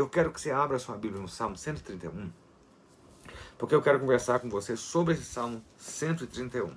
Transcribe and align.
eu 0.00 0.08
quero 0.08 0.32
que 0.32 0.40
você 0.40 0.50
abra 0.50 0.78
sua 0.78 0.96
Bíblia 0.96 1.20
no 1.20 1.28
Salmo 1.28 1.56
131, 1.56 2.32
porque 3.58 3.74
eu 3.74 3.82
quero 3.82 4.00
conversar 4.00 4.40
com 4.40 4.48
você 4.48 4.74
sobre 4.74 5.12
esse 5.14 5.24
Salmo 5.24 5.62
131. 5.76 6.74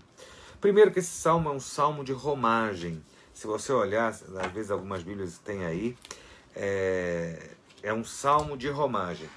Primeiro 0.60 0.92
que 0.92 1.00
esse 1.00 1.12
salmo 1.12 1.50
é 1.50 1.52
um 1.52 1.60
salmo 1.60 2.04
de 2.04 2.12
romagem. 2.12 3.04
Se 3.34 3.48
você 3.48 3.72
olhar, 3.72 4.10
às 4.10 4.52
vezes 4.52 4.72
algumas 4.72 5.04
Bíblias 5.04 5.38
têm 5.38 5.66
aí, 5.66 5.98
é, 6.56 7.52
é 7.82 7.94
um 7.94 8.04
salmo 8.04 8.58
de 8.58 8.70
romagem. 8.70 9.30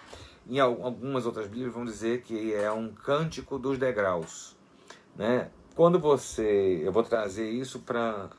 Em 0.49 0.59
algumas 0.59 1.27
outras 1.27 1.47
Bíblias 1.47 1.73
vão 1.73 1.85
dizer 1.85 2.23
que 2.23 2.55
é 2.55 2.71
um 2.71 2.93
cântico 2.93 3.59
dos 3.59 3.79
degraus. 3.79 4.57
Né? 5.17 5.51
Quando 5.75 5.99
você. 5.99 6.81
Eu 6.83 6.93
vou 6.93 7.03
trazer 7.03 7.49
isso 7.49 7.81
para 7.81 8.31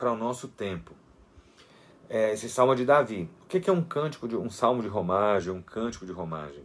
o 0.00 0.16
nosso 0.16 0.48
tempo. 0.48 0.94
É, 2.10 2.32
esse 2.32 2.48
salmo 2.48 2.74
de 2.74 2.86
Davi. 2.86 3.28
O 3.44 3.46
que 3.46 3.68
é 3.68 3.72
um 3.72 3.84
cântico 3.84 4.26
de 4.26 4.34
um 4.34 4.48
salmo 4.48 4.80
de 4.80 4.88
romagem, 4.88 5.52
um 5.52 5.60
cântico 5.60 6.06
de 6.06 6.12
romagem? 6.12 6.64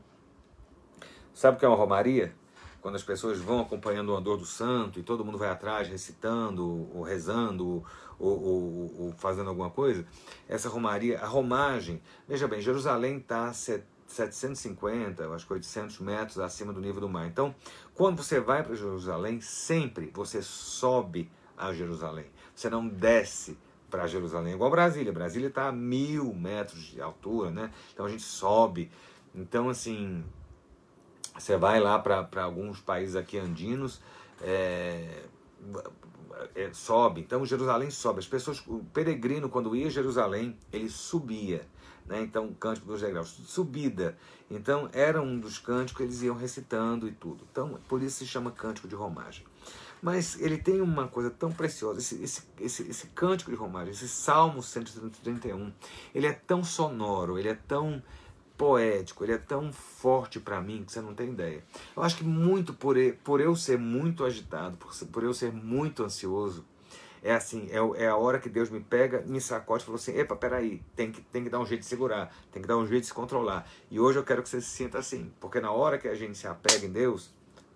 Sabe 1.33 1.57
o 1.57 1.59
que 1.59 1.65
é 1.65 1.67
uma 1.67 1.75
romaria? 1.75 2.33
Quando 2.81 2.95
as 2.95 3.03
pessoas 3.03 3.39
vão 3.39 3.59
acompanhando 3.59 4.09
o 4.09 4.15
andor 4.15 4.37
do 4.37 4.45
santo 4.45 4.99
e 4.99 5.03
todo 5.03 5.25
mundo 5.25 5.37
vai 5.37 5.49
atrás 5.49 5.89
recitando, 5.89 6.89
ou 6.93 7.01
rezando, 7.01 7.83
ou, 8.17 8.41
ou, 8.41 8.95
ou 8.99 9.13
fazendo 9.17 9.49
alguma 9.49 9.69
coisa. 9.69 10.05
Essa 10.47 10.69
romaria, 10.69 11.19
a 11.19 11.27
romagem, 11.27 12.01
veja 12.27 12.47
bem, 12.47 12.61
Jerusalém 12.61 13.17
está 13.17 13.51
750, 13.51 15.27
acho 15.27 15.45
que 15.45 15.53
800 15.53 15.99
metros 15.99 16.39
acima 16.39 16.71
do 16.71 16.79
nível 16.79 17.01
do 17.01 17.09
mar. 17.09 17.27
Então, 17.27 17.53
quando 17.93 18.23
você 18.23 18.39
vai 18.39 18.63
para 18.63 18.75
Jerusalém, 18.75 19.41
sempre 19.41 20.09
você 20.13 20.41
sobe 20.41 21.29
a 21.57 21.73
Jerusalém. 21.73 22.27
Você 22.55 22.69
não 22.69 22.87
desce 22.87 23.57
para 23.93 24.07
Jerusalém, 24.07 24.55
igual 24.55 24.71
Brasília. 24.71 25.13
Brasília 25.13 25.49
está 25.49 25.67
a 25.67 25.71
mil 25.71 26.33
metros 26.33 26.81
de 26.81 26.99
altura, 26.99 27.51
né? 27.51 27.71
Então 27.93 28.07
a 28.07 28.09
gente 28.09 28.23
sobe. 28.23 28.89
Então, 29.35 29.69
assim, 29.69 30.25
você 31.37 31.55
vai 31.57 31.79
lá 31.79 31.99
para 31.99 32.43
alguns 32.43 32.79
países 32.79 33.15
aqui 33.15 33.37
andinos, 33.37 34.01
é, 34.41 35.25
é, 36.55 36.73
sobe. 36.73 37.21
Então, 37.21 37.45
Jerusalém 37.45 37.91
sobe. 37.91 38.17
As 38.17 38.27
pessoas, 38.27 38.63
o 38.65 38.79
peregrino, 38.91 39.47
quando 39.47 39.75
ia 39.75 39.85
a 39.85 39.91
Jerusalém, 39.91 40.57
ele 40.71 40.89
subia. 40.89 41.67
Né? 42.07 42.23
Então, 42.23 42.51
cântico 42.55 42.87
dos 42.87 42.99
degraus, 42.99 43.29
subida. 43.45 44.17
Então, 44.49 44.89
era 44.91 45.21
um 45.21 45.39
dos 45.39 45.59
cânticos 45.59 45.97
que 45.97 46.03
eles 46.03 46.23
iam 46.23 46.35
recitando 46.35 47.07
e 47.07 47.11
tudo. 47.11 47.47
Então, 47.51 47.79
por 47.87 48.01
isso 48.01 48.17
se 48.17 48.25
chama 48.25 48.49
cântico 48.49 48.87
de 48.87 48.95
romagem. 48.95 49.45
Mas 50.03 50.37
ele 50.41 50.57
tem 50.57 50.81
uma 50.81 51.07
coisa 51.07 51.29
tão 51.29 51.49
preciosa, 51.49 51.99
esse, 51.99 52.21
esse, 52.21 52.43
esse, 52.59 52.83
esse 52.89 53.07
cântico 53.07 53.49
de 53.49 53.55
romagem, 53.55 53.93
esse 53.93 54.09
Salmo 54.09 54.61
131, 54.61 55.71
ele 56.13 56.27
é 56.27 56.33
tão 56.33 56.61
sonoro, 56.61 57.39
ele 57.39 57.47
é 57.47 57.55
tão 57.55 58.03
poético, 58.57 59.23
ele 59.23 59.31
é 59.31 59.37
tão 59.37 59.71
forte 59.71 60.41
para 60.41 60.59
mim 60.59 60.83
que 60.83 60.91
você 60.91 60.99
não 60.99 61.15
tem 61.15 61.29
ideia. 61.29 61.63
Eu 61.95 62.03
acho 62.03 62.17
que 62.17 62.23
muito 62.25 62.73
por, 62.73 62.97
por 63.23 63.39
eu 63.39 63.55
ser 63.55 63.77
muito 63.77 64.25
agitado, 64.25 64.75
por, 64.75 64.93
por 65.07 65.23
eu 65.23 65.33
ser 65.33 65.53
muito 65.53 66.03
ansioso, 66.03 66.65
é 67.23 67.33
assim, 67.33 67.69
é, 67.71 68.03
é 68.03 68.07
a 68.09 68.17
hora 68.17 68.39
que 68.39 68.49
Deus 68.49 68.69
me 68.69 68.81
pega, 68.81 69.21
me 69.21 69.39
sacode 69.39 69.83
e 69.83 69.85
falou 69.85 69.95
assim, 69.95 70.17
epa, 70.17 70.35
peraí, 70.35 70.83
tem 70.97 71.13
que, 71.13 71.21
tem 71.21 71.45
que 71.45 71.49
dar 71.49 71.61
um 71.61 71.65
jeito 71.65 71.79
de 71.79 71.87
segurar, 71.87 72.29
tem 72.51 72.61
que 72.61 72.67
dar 72.67 72.75
um 72.75 72.85
jeito 72.85 73.03
de 73.03 73.07
se 73.07 73.13
controlar. 73.13 73.65
E 73.89 74.01
hoje 74.01 74.19
eu 74.19 74.23
quero 74.25 74.43
que 74.43 74.49
você 74.49 74.59
se 74.59 74.67
sinta 74.67 74.99
assim, 74.99 75.31
porque 75.39 75.61
na 75.61 75.71
hora 75.71 75.97
que 75.97 76.09
a 76.09 76.15
gente 76.15 76.37
se 76.37 76.45
apega 76.45 76.85
em 76.85 76.91
Deus, 76.91 77.33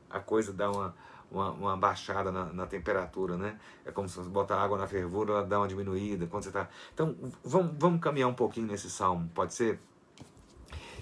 a 0.09 0.19
coisa 0.19 0.52
dá 0.52 0.69
uma, 0.69 0.94
uma, 1.31 1.52
uma 1.52 1.78
baixada 1.78 2.31
na, 2.31 2.45
na, 2.45 2.66
temperatura, 2.66 3.38
né? 3.38 3.59
É 3.86 3.92
como 3.92 4.08
se 4.08 4.16
você 4.16 4.30
botar 4.30 4.61
água 4.61 4.78
na 4.78 4.88
fervura, 4.88 5.34
ela 5.34 5.44
dá 5.44 5.59
uma 5.59 5.67
diminuída 5.67 6.25
quando 6.28 6.44
você 6.44 6.52
tá... 6.52 6.67
Então, 6.94 7.16
vamos, 7.44 7.75
vamos 7.78 8.02
caminhar 8.02 8.30
um 8.30 8.34
pouquinho 8.34 8.67
nesse 8.67 8.89
salmo, 8.89 9.30
pode 9.34 9.53
ser? 9.53 9.80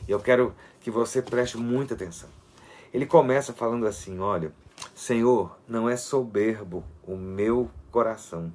Eu 0.07 0.19
quero 0.19 0.55
que 0.79 0.91
você 0.91 1.21
preste 1.21 1.57
muita 1.57 1.93
atenção. 1.93 2.29
Ele 2.93 3.05
começa 3.05 3.53
falando 3.53 3.88
assim, 3.88 4.19
olha, 4.19 4.53
Senhor, 4.94 5.57
não 5.67 5.89
é 5.89 5.97
soberbo 5.97 6.83
o 7.03 7.16
meu 7.16 7.69
coração, 7.91 8.53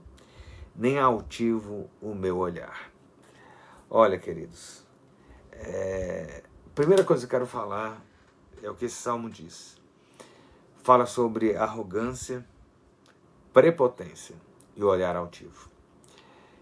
nem 0.75 0.99
altivo 0.99 1.91
o 2.01 2.15
meu 2.15 2.39
olhar. 2.39 2.91
Olha, 3.89 4.19
queridos, 4.19 4.85
é... 5.53 6.43
primeira 6.75 7.05
coisa 7.05 7.27
que 7.27 7.35
eu 7.35 7.39
quero 7.39 7.51
falar 7.51 8.01
é 8.63 8.71
o 8.71 8.75
que 8.75 8.85
esse 8.85 8.97
salmo 8.97 9.29
diz. 9.29 9.80
Fala 10.83 11.05
sobre 11.05 11.55
arrogância, 11.55 12.47
prepotência 13.53 14.35
e 14.75 14.83
olhar 14.83 15.15
altivo. 15.15 15.69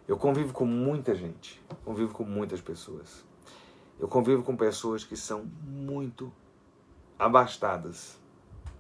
Eu 0.09 0.17
convivo 0.17 0.53
com 0.53 0.67
muita 0.67 1.15
gente, 1.15 1.62
convivo 1.84 2.12
com 2.12 2.25
muitas 2.25 2.61
pessoas. 2.61 3.25
Eu 3.97 4.09
convivo 4.09 4.43
com 4.43 4.57
pessoas 4.57 5.05
que 5.05 5.17
são 5.17 5.45
muito 5.62 6.33
abastadas, 7.17 8.19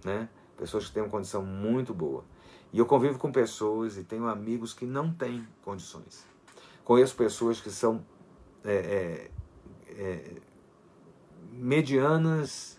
né? 0.04 0.28
Pessoas 0.56 0.86
que 0.88 0.92
têm 0.92 1.04
uma 1.04 1.08
condição 1.08 1.44
muito 1.44 1.94
boa. 1.94 2.24
E 2.72 2.78
eu 2.80 2.86
convivo 2.86 3.16
com 3.16 3.30
pessoas 3.30 3.96
e 3.96 4.02
tenho 4.02 4.26
amigos 4.26 4.74
que 4.74 4.86
não 4.86 5.12
têm 5.12 5.46
condições. 5.62 6.26
Conheço 6.84 7.14
pessoas 7.14 7.60
que 7.60 7.70
são 7.70 8.04
é, 8.64 8.74
é, 8.74 9.30
é, 9.92 10.34
medianas, 11.52 12.76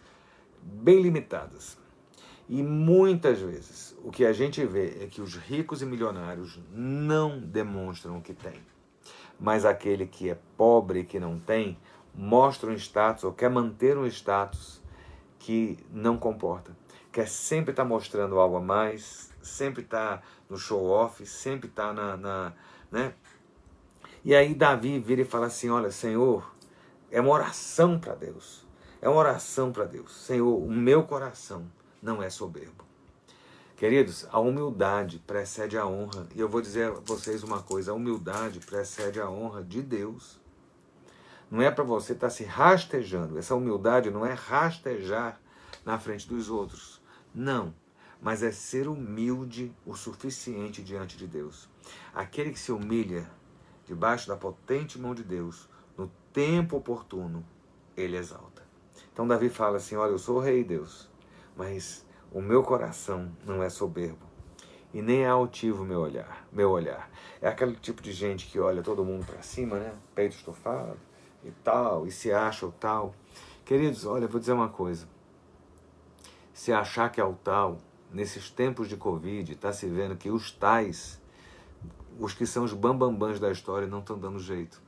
bem 0.62 1.02
limitadas. 1.02 1.78
E 2.50 2.64
muitas 2.64 3.40
vezes 3.40 3.96
o 4.04 4.10
que 4.10 4.26
a 4.26 4.34
gente 4.34 4.66
vê 4.66 5.04
é 5.04 5.08
que 5.08 5.22
os 5.22 5.36
ricos 5.36 5.84
e 5.84 5.86
milionários 5.86 6.60
não 6.72 7.40
demonstram 7.40 8.18
o 8.18 8.22
que 8.24 8.34
têm. 8.34 8.60
Mas 9.40 9.66
aquele 9.66 10.08
que 10.08 10.32
é 10.32 10.38
pobre 10.58 11.02
e 11.02 11.06
que 11.06 11.20
não 11.20 11.38
tem, 11.38 11.78
mostra 12.12 12.72
um 12.72 12.74
status 12.74 13.24
ou 13.24 13.32
quer 13.32 13.52
manter 13.52 13.96
um 13.96 14.06
status 14.08 14.82
que 15.38 15.78
não 15.92 16.18
comporta. 16.18 16.76
Quer 17.12 17.28
sempre 17.28 17.70
estar 17.70 17.84
tá 17.84 17.88
mostrando 17.88 18.40
algo 18.40 18.58
a 18.58 18.62
mais, 18.62 19.31
sempre 19.44 19.84
está 19.84 20.20
no 20.50 20.58
show-off, 20.58 21.24
sempre 21.28 21.70
está 21.70 21.94
na, 21.94 22.18
na. 22.18 22.54
né? 22.92 23.14
E 24.26 24.34
aí 24.34 24.56
Davi 24.56 24.98
vira 25.00 25.22
e 25.22 25.26
fala 25.26 25.46
assim: 25.46 25.70
Olha, 25.70 25.92
Senhor, 25.92 26.52
é 27.12 27.22
uma 27.22 27.30
oração 27.30 28.00
para 28.00 28.16
Deus. 28.16 28.66
É 29.00 29.08
uma 29.08 29.20
oração 29.20 29.72
para 29.72 29.86
Deus. 29.86 30.12
Senhor, 30.26 30.58
o 30.58 30.70
meu 30.70 31.04
coração 31.04 31.68
não 32.02 32.22
é 32.22 32.30
soberbo. 32.30 32.84
Queridos, 33.76 34.28
a 34.32 34.40
humildade 34.40 35.20
precede 35.26 35.78
a 35.78 35.86
honra. 35.86 36.28
E 36.36 36.40
eu 36.40 36.50
vou 36.50 36.62
dizer 36.62 36.92
a 36.92 36.92
vocês 36.92 37.44
uma 37.44 37.62
coisa: 37.62 37.92
a 37.92 37.96
humildade 37.96 38.60
precede 38.60 39.20
a 39.20 39.30
honra 39.30 39.64
de 39.64 39.82
Deus. 39.82 40.40
Não 41.50 41.62
é 41.62 41.72
para 41.72 41.84
você 41.84 42.14
estar 42.14 42.28
tá 42.28 42.32
se 42.32 42.44
rastejando. 42.44 43.38
Essa 43.38 43.56
humildade 43.56 44.12
não 44.12 44.26
é 44.26 44.34
rastejar 44.34 45.40
na 45.86 45.98
frente 45.98 46.28
dos 46.28 46.50
outros. 46.50 47.02
Não 47.34 47.74
mas 48.22 48.44
é 48.44 48.52
ser 48.52 48.88
humilde 48.88 49.74
o 49.86 49.96
suficiente 49.96 50.81
diante 50.81 51.18
de 51.18 51.26
Deus. 51.26 51.70
Aquele 52.14 52.52
que 52.52 52.60
se 52.60 52.72
humilha 52.72 53.30
debaixo 53.86 54.28
da 54.28 54.36
potente 54.36 55.00
mão 55.00 55.16
de 55.16 55.24
Deus, 55.24 55.70
no 55.98 56.12
tempo 56.34 56.78
oportuno, 56.78 57.46
ele 57.96 58.18
exalta. 58.18 58.64
Então 59.12 59.28
Davi 59.28 59.50
fala 59.50 59.78
assim: 59.78 59.96
Olha, 59.96 60.12
eu 60.12 60.20
sou 60.20 60.38
o 60.38 60.42
rei 60.42 60.64
Deus, 60.64 61.09
mas 61.59 62.06
o 62.31 62.42
meu 62.42 62.64
coração 62.64 63.30
não 63.46 63.62
é 63.62 63.70
soberbo 63.70 64.25
e 64.94 65.02
nem 65.02 65.24
é 65.24 65.28
altivo 65.28 65.84
meu 65.84 66.00
olhar, 66.00 66.47
meu 66.53 66.72
olhar. 66.72 67.12
É 67.42 67.50
aquele 67.50 67.75
tipo 67.75 68.02
de 68.02 68.14
gente 68.14 68.47
que 68.47 68.58
olha 68.58 68.81
todo 68.81 69.03
mundo 69.03 69.25
para 69.25 69.42
cima, 69.42 69.78
né? 69.78 69.94
Peito 70.16 70.38
estofado 70.38 70.98
e 71.44 71.52
tal, 71.62 72.08
e 72.08 72.12
se 72.12 72.31
acha 72.31 72.66
o 72.66 72.72
tal. 72.72 73.14
Queridos, 73.66 74.06
olha, 74.06 74.25
vou 74.25 74.40
dizer 74.40 74.53
uma 74.53 74.69
coisa. 74.69 75.06
Se 76.53 76.72
achar 76.72 77.12
que 77.12 77.19
é 77.19 77.25
o 77.25 77.34
tal, 77.34 77.78
nesses 78.09 78.50
tempos 78.50 78.88
de 78.88 78.96
Covid, 78.96 79.52
está 79.52 79.74
se 79.74 79.86
vendo 79.86 80.16
que 80.16 80.31
os 80.31 80.52
tais, 80.52 81.22
os 82.18 82.34
que 82.34 82.46
são 82.46 82.64
os 82.64 82.74
bambambãs 82.74 83.38
da 83.38 83.52
história, 83.52 83.86
não 83.86 84.00
estão 84.00 84.18
dando 84.18 84.40
jeito. 84.40 84.81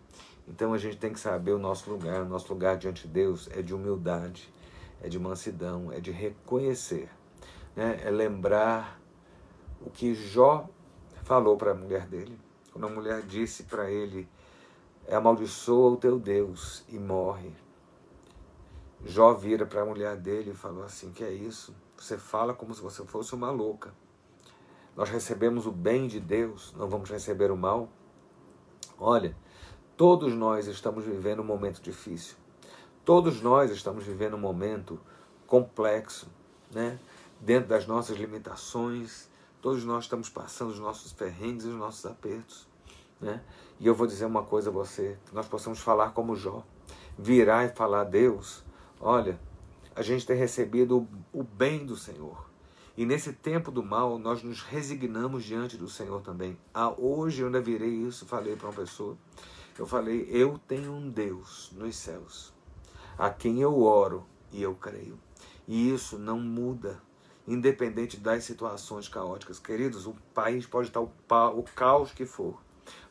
Então 0.48 0.74
a 0.74 0.78
gente 0.78 0.95
tem 0.95 1.12
que 1.12 1.19
saber 1.19 1.51
o 1.51 1.60
nosso 1.60 1.92
lugar. 1.92 2.22
O 2.22 2.30
nosso 2.30 2.51
lugar 2.51 2.78
diante 2.78 3.07
de 3.07 3.13
Deus 3.13 3.50
é 3.51 3.62
de 3.62 3.74
humildade, 3.74 4.50
é 5.01 5.09
de 5.09 5.19
mansidão, 5.19 5.92
é 5.92 6.00
de 6.00 6.12
reconhecer, 6.12 7.09
né? 7.75 8.00
é 8.03 8.09
lembrar 8.09 9.00
o 9.81 9.89
que 9.89 10.13
Jó 10.13 10.69
falou 11.24 11.57
para 11.57 11.71
a 11.71 11.75
mulher 11.75 12.07
dele. 12.07 12.39
Quando 12.71 12.88
a 12.88 12.89
mulher 12.89 13.21
disse 13.24 13.63
para 13.63 13.89
ele: 13.89 14.30
Amaldiçoa 15.09 15.92
o 15.92 15.98
teu 15.98 16.19
Deus 16.19 16.86
e 16.88 16.98
morre. 16.98 17.51
Jó 19.03 19.33
vira 19.33 19.65
para 19.65 19.81
a 19.81 19.86
mulher 19.86 20.15
dele 20.15 20.51
e 20.51 20.56
falou 20.56 20.83
assim: 20.83 21.12
Que 21.12 21.24
é 21.24 21.31
isso? 21.31 21.75
Você 21.97 22.18
fala 22.18 22.54
como 22.54 22.74
se 22.74 22.81
você 22.81 23.04
fosse 23.06 23.33
uma 23.33 23.51
louca. 23.51 23.94
Nós 24.95 25.09
recebemos 25.09 25.65
o 25.65 25.71
bem 25.71 26.07
de 26.07 26.19
Deus, 26.19 26.74
não 26.77 26.88
vamos 26.88 27.09
receber 27.09 27.51
o 27.51 27.57
mal. 27.57 27.89
Olha, 29.00 29.36
todos 29.97 30.33
nós 30.33 30.68
estamos 30.68 31.06
vivendo 31.06 31.42
um 31.42 31.45
momento 31.45 31.81
difícil. 31.81 32.36
Todos 33.03 33.42
nós 33.42 33.71
estamos 33.71 34.03
vivendo 34.03 34.36
um 34.36 34.39
momento 34.39 35.00
complexo, 35.48 36.27
né? 36.71 37.00
Dentro 37.39 37.68
das 37.68 37.88
nossas 37.88 38.15
limitações, 38.15 39.27
todos 39.59 39.83
nós 39.83 40.03
estamos 40.03 40.30
passando 40.30 40.69
os 40.69 40.80
nossos 40.80 41.12
perrengues 41.12 41.65
e 41.65 41.69
os 41.69 41.75
nossos 41.75 42.06
apertos, 42.06 42.68
né? 43.19 43.42
E 43.80 43.88
eu 43.88 43.95
vou 43.95 44.06
dizer 44.06 44.25
uma 44.25 44.44
coisa 44.44 44.69
a 44.69 44.74
você, 44.74 45.18
nós 45.33 45.48
possamos 45.48 45.80
falar 45.80 46.12
como 46.12 46.36
Jó. 46.36 46.63
virar 47.18 47.65
e 47.65 47.69
falar: 47.69 48.03
Deus, 48.03 48.63
olha, 49.00 49.39
a 49.95 50.04
gente 50.04 50.25
tem 50.25 50.38
recebido 50.38 51.07
o 51.33 51.42
bem 51.42 51.86
do 51.86 51.97
Senhor. 51.97 52.50
E 52.95 53.04
nesse 53.04 53.33
tempo 53.33 53.71
do 53.71 53.81
mal, 53.81 54.19
nós 54.19 54.44
nos 54.44 54.62
resignamos 54.62 55.44
diante 55.44 55.75
do 55.75 55.89
Senhor 55.89 56.21
também. 56.21 56.56
Ah, 56.71 56.94
hoje 56.95 57.42
eu 57.42 57.47
ainda 57.47 57.59
virei 57.59 57.89
isso, 57.89 58.27
falei 58.27 58.56
para 58.56 58.68
uma 58.68 58.75
pessoa. 58.75 59.18
Eu 59.80 59.88
falei: 59.88 60.27
Eu 60.30 60.59
tenho 60.68 60.92
um 60.94 61.09
Deus 61.09 61.71
nos 61.74 61.95
céus, 61.95 62.54
a 63.21 63.29
quem 63.29 63.62
eu 63.62 63.83
oro 63.83 64.25
e 64.51 64.63
eu 64.63 64.73
creio. 64.73 65.19
E 65.68 65.94
isso 65.94 66.18
não 66.18 66.39
muda, 66.39 67.00
independente 67.47 68.18
das 68.18 68.44
situações 68.44 69.07
caóticas. 69.07 69.59
Queridos, 69.59 70.07
o 70.07 70.15
país 70.33 70.65
pode 70.65 70.88
estar 70.88 71.01
o, 71.01 71.63
caos 71.75 72.12
que 72.12 72.25
for, 72.25 72.57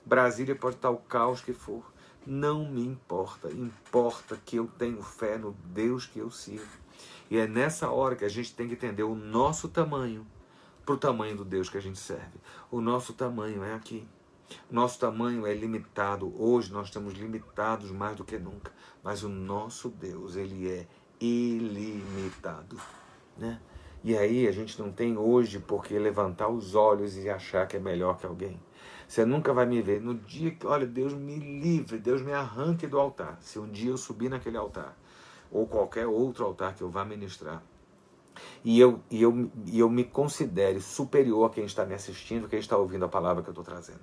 Brasília 0.04 0.56
pode 0.56 0.74
estar 0.74 0.90
o 0.90 0.96
caos 0.96 1.40
que 1.40 1.52
for. 1.52 1.84
Não 2.26 2.68
me 2.68 2.84
importa, 2.84 3.52
importa 3.52 4.36
que 4.44 4.56
eu 4.56 4.66
tenho 4.66 5.00
fé 5.00 5.38
no 5.38 5.52
Deus 5.66 6.06
que 6.06 6.18
eu 6.18 6.28
sirvo. 6.28 6.80
E 7.30 7.38
é 7.38 7.46
nessa 7.46 7.88
hora 7.88 8.16
que 8.16 8.24
a 8.24 8.28
gente 8.28 8.52
tem 8.52 8.66
que 8.66 8.74
entender 8.74 9.04
o 9.04 9.14
nosso 9.14 9.68
tamanho 9.68 10.26
para 10.84 10.94
o 10.96 10.98
tamanho 10.98 11.36
do 11.36 11.44
Deus 11.44 11.70
que 11.70 11.78
a 11.78 11.80
gente 11.80 12.00
serve. 12.00 12.40
O 12.68 12.80
nosso 12.80 13.12
tamanho 13.12 13.62
é 13.62 13.74
aqui. 13.74 14.08
Nosso 14.70 14.98
tamanho 14.98 15.46
é 15.46 15.54
limitado. 15.54 16.32
Hoje 16.40 16.72
nós 16.72 16.86
estamos 16.86 17.14
limitados 17.14 17.90
mais 17.90 18.16
do 18.16 18.24
que 18.24 18.38
nunca. 18.38 18.72
Mas 19.02 19.22
o 19.22 19.28
nosso 19.28 19.88
Deus, 19.88 20.36
ele 20.36 20.70
é 20.70 20.86
ilimitado. 21.20 22.80
Né? 23.36 23.60
E 24.02 24.16
aí 24.16 24.48
a 24.48 24.52
gente 24.52 24.80
não 24.80 24.90
tem 24.90 25.18
hoje 25.18 25.58
por 25.58 25.84
que 25.84 25.98
levantar 25.98 26.48
os 26.48 26.74
olhos 26.74 27.16
e 27.16 27.28
achar 27.28 27.66
que 27.66 27.76
é 27.76 27.80
melhor 27.80 28.18
que 28.18 28.26
alguém. 28.26 28.60
Você 29.06 29.24
nunca 29.24 29.52
vai 29.52 29.66
me 29.66 29.82
ver. 29.82 30.00
No 30.00 30.14
dia 30.14 30.52
que, 30.52 30.66
olha, 30.66 30.86
Deus 30.86 31.12
me 31.12 31.36
livre, 31.36 31.98
Deus 31.98 32.22
me 32.22 32.32
arranque 32.32 32.86
do 32.86 32.98
altar. 32.98 33.38
Se 33.40 33.58
um 33.58 33.68
dia 33.68 33.90
eu 33.90 33.96
subir 33.96 34.30
naquele 34.30 34.56
altar, 34.56 34.96
ou 35.50 35.66
qualquer 35.66 36.06
outro 36.06 36.44
altar 36.44 36.74
que 36.74 36.82
eu 36.82 36.88
vá 36.88 37.04
ministrar, 37.04 37.62
e 38.64 38.78
eu, 38.78 39.00
e 39.10 39.20
eu, 39.20 39.50
e 39.66 39.80
eu 39.80 39.90
me 39.90 40.04
considere 40.04 40.80
superior 40.80 41.44
a 41.44 41.50
quem 41.50 41.64
está 41.64 41.84
me 41.84 41.94
assistindo, 41.94 42.48
quem 42.48 42.58
está 42.58 42.76
ouvindo 42.76 43.04
a 43.04 43.08
palavra 43.08 43.42
que 43.42 43.48
eu 43.48 43.52
estou 43.52 43.64
trazendo. 43.64 44.00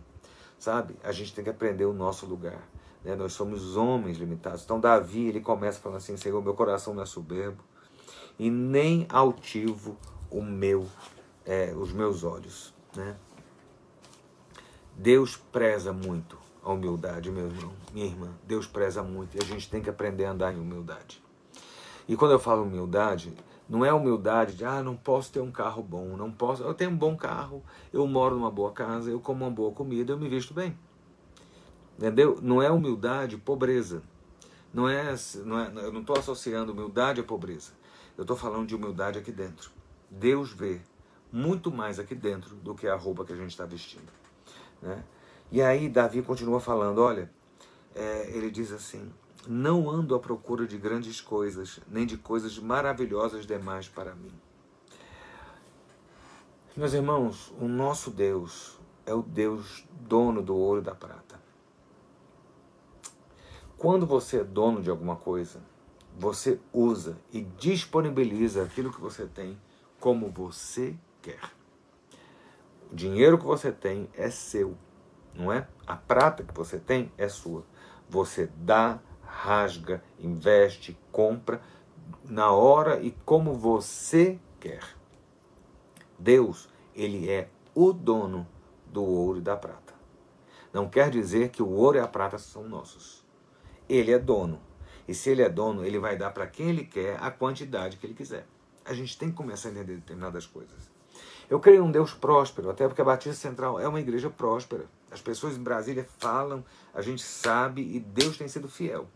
Sabe? 0.59 0.95
A 1.03 1.11
gente 1.11 1.33
tem 1.33 1.43
que 1.43 1.49
aprender 1.49 1.85
o 1.85 1.93
nosso 1.93 2.25
lugar. 2.25 2.67
Né? 3.03 3.15
Nós 3.15 3.33
somos 3.33 3.77
homens 3.77 4.17
limitados. 4.17 4.63
Então, 4.63 4.79
Davi, 4.79 5.27
ele 5.27 5.41
começa 5.41 5.79
falando 5.79 5.97
assim: 5.97 6.17
Senhor, 6.17 6.41
meu 6.41 6.53
coração 6.53 6.93
não 6.93 7.03
é 7.03 7.05
soberbo, 7.05 7.63
e 8.37 8.49
nem 8.49 9.05
altivo 9.09 9.97
o 10.29 10.41
meu, 10.41 10.87
é, 11.45 11.73
os 11.75 11.91
meus 11.91 12.23
olhos. 12.23 12.73
Né? 12.95 13.15
Deus 14.95 15.37
preza 15.37 15.93
muito 15.93 16.37
a 16.63 16.73
humildade, 16.73 17.31
meu 17.31 17.45
irmão, 17.47 17.71
minha 17.93 18.05
irmã. 18.05 18.29
Deus 18.43 18.67
preza 18.67 19.01
muito 19.01 19.37
e 19.37 19.39
a 19.41 19.45
gente 19.45 19.69
tem 19.69 19.81
que 19.81 19.89
aprender 19.89 20.25
a 20.25 20.31
andar 20.31 20.53
em 20.53 20.59
humildade. 20.59 21.23
E 22.07 22.15
quando 22.15 22.31
eu 22.31 22.39
falo 22.39 22.63
humildade, 22.63 23.33
não 23.69 23.83
é 23.83 23.93
humildade 23.93 24.55
de, 24.55 24.63
ah, 24.63 24.81
não 24.81 24.95
posso 24.95 25.31
ter 25.31 25.41
um 25.41 25.51
carro 25.51 25.83
bom, 25.83 26.15
não 26.15 26.31
posso. 26.31 26.63
Eu 26.63 26.73
tenho 26.73 26.91
um 26.91 26.97
bom 26.97 27.15
carro, 27.17 27.63
eu 27.91 28.07
moro 28.07 28.35
numa 28.35 28.51
boa 28.51 28.71
casa, 28.71 29.11
eu 29.11 29.19
como 29.19 29.43
uma 29.43 29.51
boa 29.51 29.71
comida, 29.71 30.13
eu 30.13 30.17
me 30.17 30.29
visto 30.29 30.53
bem. 30.53 30.77
Entendeu? 31.97 32.39
Não 32.41 32.61
é 32.61 32.71
humildade, 32.71 33.37
pobreza. 33.37 34.01
Não 34.73 34.87
é, 34.87 35.15
não 35.43 35.59
é 35.59 35.71
eu 35.85 35.91
não 35.91 36.01
estou 36.01 36.17
associando 36.17 36.71
humildade 36.71 37.19
à 37.19 37.23
pobreza. 37.23 37.71
Eu 38.17 38.21
estou 38.21 38.37
falando 38.37 38.67
de 38.67 38.75
humildade 38.75 39.19
aqui 39.19 39.31
dentro. 39.31 39.71
Deus 40.09 40.51
vê 40.51 40.79
muito 41.31 41.71
mais 41.71 41.99
aqui 41.99 42.15
dentro 42.15 42.55
do 42.55 42.73
que 42.73 42.87
a 42.87 42.95
roupa 42.95 43.25
que 43.25 43.33
a 43.33 43.35
gente 43.35 43.51
está 43.51 43.65
vestindo. 43.65 44.11
Né? 44.81 45.03
E 45.51 45.61
aí 45.61 45.89
Davi 45.89 46.21
continua 46.21 46.59
falando, 46.59 46.99
olha, 46.99 47.29
é, 47.95 48.29
ele 48.31 48.49
diz 48.49 48.71
assim, 48.71 49.11
não 49.47 49.89
ando 49.89 50.15
à 50.15 50.19
procura 50.19 50.67
de 50.67 50.77
grandes 50.77 51.21
coisas, 51.21 51.79
nem 51.87 52.05
de 52.05 52.17
coisas 52.17 52.57
maravilhosas 52.59 53.45
demais 53.45 53.87
para 53.87 54.13
mim. 54.13 54.33
Meus 56.75 56.93
irmãos, 56.93 57.53
o 57.59 57.67
nosso 57.67 58.11
Deus 58.11 58.77
é 59.05 59.13
o 59.13 59.23
Deus 59.23 59.87
dono 60.01 60.43
do 60.43 60.55
ouro 60.55 60.81
e 60.81 60.83
da 60.83 60.93
prata. 60.93 61.39
Quando 63.77 64.05
você 64.05 64.41
é 64.41 64.43
dono 64.43 64.81
de 64.81 64.89
alguma 64.89 65.15
coisa, 65.15 65.61
você 66.17 66.59
usa 66.73 67.17
e 67.31 67.41
disponibiliza 67.41 68.63
aquilo 68.63 68.91
que 68.91 68.99
você 68.99 69.25
tem 69.25 69.59
como 69.99 70.29
você 70.29 70.95
quer. 71.21 71.51
O 72.91 72.95
dinheiro 72.95 73.37
que 73.37 73.45
você 73.45 73.71
tem 73.71 74.09
é 74.13 74.29
seu, 74.29 74.75
não 75.33 75.51
é? 75.51 75.67
A 75.85 75.95
prata 75.95 76.43
que 76.43 76.53
você 76.53 76.79
tem 76.79 77.11
é 77.17 77.27
sua. 77.27 77.63
Você 78.09 78.49
dá, 78.55 78.99
rasga, 79.37 80.03
investe, 80.19 80.97
compra 81.11 81.61
na 82.23 82.51
hora 82.51 82.99
e 82.99 83.11
como 83.23 83.53
você 83.53 84.39
quer. 84.59 84.83
Deus, 86.17 86.67
ele 86.95 87.29
é 87.29 87.47
o 87.75 87.93
dono 87.93 88.47
do 88.87 89.03
ouro 89.03 89.37
e 89.37 89.41
da 89.41 89.55
prata. 89.55 89.93
Não 90.73 90.89
quer 90.89 91.11
dizer 91.11 91.49
que 91.49 91.61
o 91.61 91.69
ouro 91.69 91.97
e 91.97 92.01
a 92.01 92.07
prata 92.07 92.37
são 92.37 92.67
nossos. 92.67 93.23
Ele 93.87 94.11
é 94.11 94.17
dono. 94.17 94.59
E 95.07 95.13
se 95.13 95.29
ele 95.29 95.43
é 95.43 95.49
dono, 95.49 95.85
ele 95.85 95.99
vai 95.99 96.17
dar 96.17 96.31
para 96.31 96.47
quem 96.47 96.69
ele 96.69 96.83
quer 96.83 97.17
a 97.21 97.29
quantidade 97.29 97.97
que 97.97 98.05
ele 98.05 98.13
quiser. 98.13 98.45
A 98.83 98.93
gente 98.93 99.17
tem 99.17 99.29
que 99.29 99.35
começar 99.35 99.69
a 99.69 99.71
entender 99.71 99.95
determinadas 99.95 100.45
coisas. 100.45 100.91
Eu 101.49 101.59
creio 101.59 101.77
em 101.77 101.87
um 101.87 101.91
Deus 101.91 102.13
próspero, 102.13 102.69
até 102.69 102.87
porque 102.87 103.01
a 103.01 103.05
Batista 103.05 103.47
Central 103.47 103.79
é 103.79 103.87
uma 103.87 104.01
igreja 104.01 104.29
próspera. 104.29 104.85
As 105.09 105.21
pessoas 105.21 105.55
em 105.55 105.63
Brasília 105.63 106.05
falam, 106.17 106.65
a 106.93 107.01
gente 107.01 107.21
sabe, 107.21 107.81
e 107.81 107.99
Deus 107.99 108.37
tem 108.37 108.47
sido 108.47 108.67
fiel. 108.67 109.07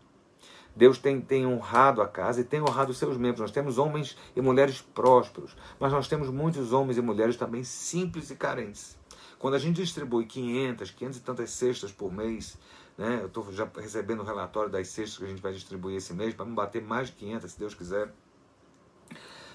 Deus 0.74 0.98
tem, 0.98 1.20
tem 1.20 1.46
honrado 1.46 2.00
a 2.00 2.08
casa 2.08 2.40
e 2.40 2.44
tem 2.44 2.60
honrado 2.60 2.90
os 2.90 2.98
seus 2.98 3.16
membros. 3.16 3.40
Nós 3.40 3.50
temos 3.50 3.78
homens 3.78 4.16
e 4.34 4.40
mulheres 4.40 4.80
prósperos, 4.80 5.56
mas 5.78 5.92
nós 5.92 6.08
temos 6.08 6.30
muitos 6.30 6.72
homens 6.72 6.96
e 6.96 7.02
mulheres 7.02 7.36
também 7.36 7.62
simples 7.62 8.30
e 8.30 8.36
carentes. 8.36 8.96
Quando 9.38 9.54
a 9.54 9.58
gente 9.58 9.76
distribui 9.76 10.24
500, 10.24 10.90
500 10.92 11.18
e 11.18 11.20
tantas 11.20 11.50
cestas 11.50 11.92
por 11.92 12.12
mês, 12.12 12.56
né, 12.96 13.18
eu 13.20 13.26
estou 13.26 13.52
já 13.52 13.68
recebendo 13.76 14.20
o 14.20 14.24
relatório 14.24 14.70
das 14.70 14.88
cestas 14.88 15.18
que 15.18 15.24
a 15.24 15.28
gente 15.28 15.42
vai 15.42 15.52
distribuir 15.52 15.96
esse 15.96 16.14
mês, 16.14 16.32
para 16.32 16.46
não 16.46 16.54
bater 16.54 16.80
mais 16.80 17.08
de 17.08 17.14
500, 17.14 17.52
se 17.52 17.58
Deus 17.58 17.74
quiser. 17.74 18.12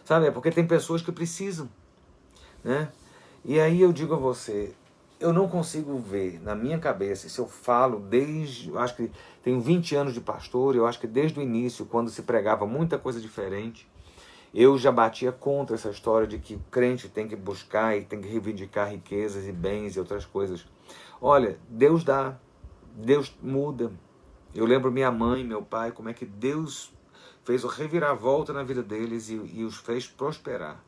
Sabe, 0.03 0.27
é 0.27 0.31
porque 0.31 0.51
tem 0.51 0.67
pessoas 0.67 1.01
que 1.01 1.11
precisam. 1.11 1.69
Né? 2.63 2.91
E 3.45 3.59
aí 3.59 3.81
eu 3.81 3.93
digo 3.93 4.13
a 4.13 4.17
você, 4.17 4.73
eu 5.19 5.33
não 5.33 5.47
consigo 5.47 5.97
ver 5.97 6.39
na 6.41 6.55
minha 6.55 6.77
cabeça, 6.77 7.27
se 7.27 7.39
eu 7.39 7.47
falo 7.47 7.99
desde, 7.99 8.69
eu 8.69 8.77
acho 8.77 8.95
que 8.95 9.11
tenho 9.43 9.59
20 9.59 9.95
anos 9.95 10.13
de 10.13 10.21
pastor, 10.21 10.75
eu 10.75 10.85
acho 10.85 10.99
que 10.99 11.07
desde 11.07 11.39
o 11.39 11.41
início, 11.41 11.85
quando 11.85 12.09
se 12.09 12.21
pregava 12.21 12.65
muita 12.67 12.97
coisa 12.97 13.19
diferente, 13.19 13.89
eu 14.53 14.77
já 14.77 14.91
batia 14.91 15.31
contra 15.31 15.75
essa 15.75 15.89
história 15.89 16.27
de 16.27 16.37
que 16.37 16.55
o 16.55 16.59
crente 16.71 17.09
tem 17.09 17.27
que 17.27 17.35
buscar 17.35 17.97
e 17.97 18.03
tem 18.03 18.21
que 18.21 18.27
reivindicar 18.27 18.89
riquezas 18.89 19.47
e 19.47 19.51
bens 19.51 19.95
e 19.95 19.99
outras 19.99 20.25
coisas. 20.25 20.65
Olha, 21.19 21.59
Deus 21.67 22.03
dá, 22.03 22.37
Deus 22.95 23.35
muda. 23.41 23.91
Eu 24.53 24.65
lembro 24.65 24.91
minha 24.91 25.11
mãe, 25.11 25.43
meu 25.43 25.61
pai, 25.61 25.91
como 25.91 26.09
é 26.09 26.13
que 26.13 26.25
Deus 26.25 26.93
fez 27.43 27.63
o 27.63 27.67
reviravolta 27.67 28.53
na 28.53 28.63
vida 28.63 28.83
deles 28.83 29.29
e, 29.29 29.35
e 29.35 29.63
os 29.63 29.77
fez 29.77 30.07
prosperar. 30.07 30.83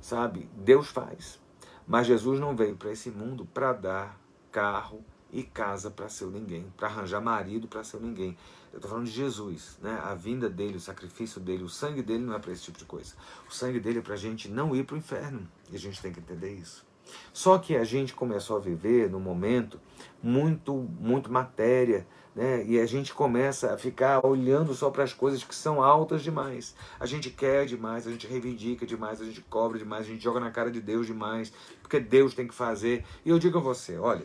Sabe? 0.00 0.48
Deus 0.54 0.88
faz. 0.88 1.40
Mas 1.86 2.06
Jesus 2.06 2.40
não 2.40 2.56
veio 2.56 2.76
para 2.76 2.90
esse 2.90 3.10
mundo 3.10 3.46
para 3.46 3.72
dar 3.72 4.20
carro 4.50 5.04
e 5.32 5.42
casa 5.42 5.90
para 5.90 6.08
seu 6.08 6.30
ninguém, 6.30 6.72
para 6.76 6.88
arranjar 6.88 7.20
marido 7.20 7.68
para 7.68 7.84
seu 7.84 8.00
ninguém. 8.00 8.36
Eu 8.72 8.78
estou 8.78 8.90
falando 8.90 9.06
de 9.06 9.12
Jesus, 9.12 9.78
né? 9.82 10.00
A 10.02 10.14
vinda 10.14 10.48
dele, 10.48 10.76
o 10.76 10.80
sacrifício 10.80 11.40
dele, 11.40 11.62
o 11.62 11.68
sangue 11.68 12.02
dele 12.02 12.24
não 12.24 12.34
é 12.34 12.38
para 12.38 12.52
esse 12.52 12.62
tipo 12.62 12.78
de 12.78 12.84
coisa. 12.84 13.14
O 13.48 13.54
sangue 13.54 13.80
dele 13.80 14.00
é 14.00 14.02
para 14.02 14.14
a 14.14 14.18
gente 14.18 14.48
não 14.48 14.74
ir 14.74 14.84
para 14.84 14.94
o 14.94 14.98
inferno. 14.98 15.48
E 15.70 15.76
a 15.76 15.78
gente 15.78 16.00
tem 16.00 16.12
que 16.12 16.20
entender 16.20 16.52
isso. 16.52 16.84
Só 17.32 17.58
que 17.58 17.76
a 17.76 17.84
gente 17.84 18.14
começou 18.14 18.56
a 18.56 18.60
viver 18.60 19.08
num 19.10 19.20
momento 19.20 19.80
muito, 20.22 20.74
muito 20.74 21.30
matéria, 21.30 22.06
né? 22.36 22.62
E 22.66 22.78
a 22.78 22.84
gente 22.84 23.14
começa 23.14 23.72
a 23.72 23.78
ficar 23.78 24.24
olhando 24.24 24.74
só 24.74 24.90
para 24.90 25.02
as 25.02 25.14
coisas 25.14 25.42
que 25.42 25.54
são 25.54 25.82
altas 25.82 26.22
demais. 26.22 26.74
A 27.00 27.06
gente 27.06 27.30
quer 27.30 27.64
demais, 27.64 28.06
a 28.06 28.10
gente 28.10 28.26
reivindica 28.26 28.84
demais, 28.84 29.22
a 29.22 29.24
gente 29.24 29.40
cobra 29.40 29.78
demais, 29.78 30.04
a 30.06 30.10
gente 30.10 30.22
joga 30.22 30.38
na 30.38 30.50
cara 30.50 30.70
de 30.70 30.82
Deus 30.82 31.06
demais, 31.06 31.50
porque 31.80 31.98
Deus 31.98 32.34
tem 32.34 32.46
que 32.46 32.54
fazer. 32.54 33.06
E 33.24 33.30
eu 33.30 33.38
digo 33.38 33.56
a 33.56 33.60
você, 33.62 33.96
olha, 33.96 34.24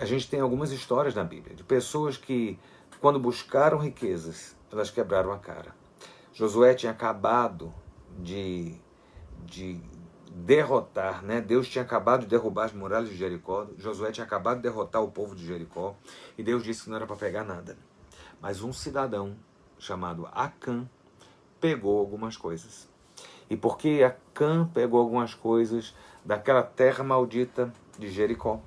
a 0.00 0.04
gente 0.04 0.30
tem 0.30 0.38
algumas 0.38 0.70
histórias 0.70 1.16
na 1.16 1.24
Bíblia 1.24 1.56
de 1.56 1.64
pessoas 1.64 2.16
que, 2.16 2.56
quando 3.00 3.18
buscaram 3.18 3.78
riquezas, 3.78 4.54
elas 4.70 4.88
quebraram 4.88 5.32
a 5.32 5.38
cara. 5.38 5.74
Josué 6.32 6.74
tinha 6.74 6.92
acabado 6.92 7.74
de, 8.20 8.72
de 9.44 9.80
derrotar, 10.30 11.22
né? 11.22 11.40
Deus 11.40 11.68
tinha 11.68 11.82
acabado 11.82 12.22
de 12.22 12.26
derrubar 12.26 12.64
as 12.64 12.72
muralhas 12.72 13.08
de 13.08 13.16
Jericó, 13.16 13.66
Josué 13.78 14.12
tinha 14.12 14.26
acabado 14.26 14.56
de 14.56 14.62
derrotar 14.62 15.02
o 15.02 15.10
povo 15.10 15.34
de 15.34 15.46
Jericó, 15.46 15.94
e 16.36 16.42
Deus 16.42 16.62
disse 16.62 16.84
que 16.84 16.90
não 16.90 16.96
era 16.96 17.06
para 17.06 17.16
pegar 17.16 17.44
nada. 17.44 17.76
Mas 18.40 18.62
um 18.62 18.72
cidadão 18.72 19.36
chamado 19.78 20.28
Acã 20.32 20.88
pegou 21.60 21.98
algumas 21.98 22.36
coisas. 22.36 22.88
E 23.48 23.56
porque 23.56 24.02
Acã 24.04 24.68
pegou 24.72 25.00
algumas 25.00 25.34
coisas 25.34 25.94
daquela 26.24 26.62
terra 26.62 27.04
maldita 27.04 27.72
de 27.98 28.10
Jericó, 28.10 28.60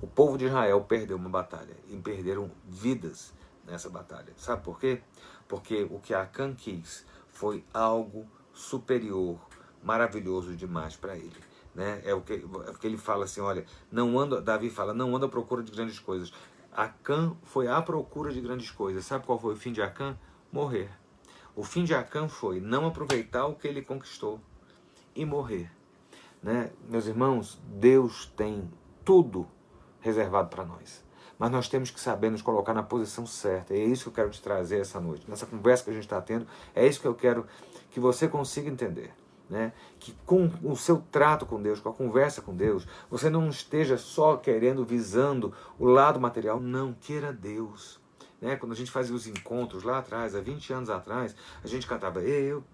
O 0.00 0.06
povo 0.06 0.36
de 0.36 0.44
Israel 0.44 0.82
perdeu 0.82 1.16
uma 1.16 1.28
batalha 1.28 1.74
e 1.88 1.96
perderam 1.96 2.50
vidas 2.64 3.32
nessa 3.66 3.88
batalha. 3.88 4.32
Sabe 4.36 4.62
por 4.62 4.78
quê? 4.78 5.00
Porque 5.48 5.86
o 5.90 5.98
que 5.98 6.12
Acã 6.12 6.54
quis 6.54 7.06
foi 7.28 7.64
algo 7.72 8.26
superior, 8.52 9.38
maravilhoso 9.86 10.56
demais 10.56 10.96
para 10.96 11.16
ele. 11.16 11.36
Né? 11.72 12.02
É, 12.04 12.12
o 12.12 12.20
que, 12.20 12.32
é 12.32 12.70
o 12.70 12.74
que 12.74 12.86
ele 12.86 12.98
fala 12.98 13.24
assim, 13.24 13.40
olha, 13.40 13.64
não 13.90 14.18
anda, 14.18 14.42
Davi 14.42 14.68
fala, 14.68 14.92
não 14.92 15.14
anda 15.14 15.26
à 15.26 15.28
procura 15.28 15.62
de 15.62 15.70
grandes 15.70 16.00
coisas. 16.00 16.32
Acã 16.72 17.34
foi 17.44 17.68
à 17.68 17.80
procura 17.80 18.32
de 18.32 18.40
grandes 18.40 18.70
coisas. 18.70 19.06
Sabe 19.06 19.24
qual 19.24 19.38
foi 19.38 19.54
o 19.54 19.56
fim 19.56 19.72
de 19.72 19.80
Acã? 19.80 20.18
Morrer. 20.52 20.90
O 21.54 21.62
fim 21.62 21.84
de 21.84 21.94
Acã 21.94 22.26
foi 22.28 22.60
não 22.60 22.86
aproveitar 22.86 23.46
o 23.46 23.54
que 23.54 23.68
ele 23.68 23.80
conquistou 23.80 24.40
e 25.14 25.24
morrer. 25.24 25.70
Né? 26.42 26.72
Meus 26.88 27.06
irmãos, 27.06 27.58
Deus 27.64 28.26
tem 28.36 28.68
tudo 29.04 29.46
reservado 30.00 30.48
para 30.48 30.64
nós. 30.64 31.04
Mas 31.38 31.50
nós 31.50 31.68
temos 31.68 31.90
que 31.90 32.00
saber 32.00 32.30
nos 32.30 32.42
colocar 32.42 32.74
na 32.74 32.82
posição 32.82 33.24
certa. 33.24 33.74
E 33.74 33.80
é 33.80 33.84
isso 33.84 34.04
que 34.04 34.08
eu 34.08 34.12
quero 34.14 34.30
te 34.30 34.42
trazer 34.42 34.80
essa 34.80 34.98
noite. 34.98 35.28
Nessa 35.28 35.46
conversa 35.46 35.84
que 35.84 35.90
a 35.90 35.92
gente 35.92 36.04
está 36.04 36.20
tendo, 36.20 36.46
é 36.74 36.86
isso 36.86 37.00
que 37.00 37.06
eu 37.06 37.14
quero 37.14 37.46
que 37.90 38.00
você 38.00 38.26
consiga 38.26 38.68
entender. 38.68 39.14
Né? 39.48 39.72
Que 40.00 40.12
com 40.26 40.50
o 40.62 40.76
seu 40.76 41.02
trato 41.10 41.46
com 41.46 41.62
Deus, 41.62 41.78
com 41.78 41.88
a 41.88 41.92
conversa 41.92 42.42
com 42.42 42.54
Deus, 42.54 42.86
você 43.08 43.30
não 43.30 43.48
esteja 43.48 43.96
só 43.96 44.36
querendo, 44.36 44.84
visando 44.84 45.52
o 45.78 45.86
lado 45.86 46.20
material. 46.20 46.58
Não, 46.58 46.92
queira 46.92 47.32
Deus. 47.32 48.00
Né? 48.40 48.56
Quando 48.56 48.72
a 48.72 48.76
gente 48.76 48.90
fazia 48.90 49.14
os 49.14 49.26
encontros 49.26 49.84
lá 49.84 49.98
atrás, 49.98 50.34
há 50.34 50.40
20 50.40 50.72
anos 50.72 50.90
atrás, 50.90 51.34
a 51.62 51.66
gente 51.66 51.86
cantava 51.86 52.20
Eu 52.22 52.64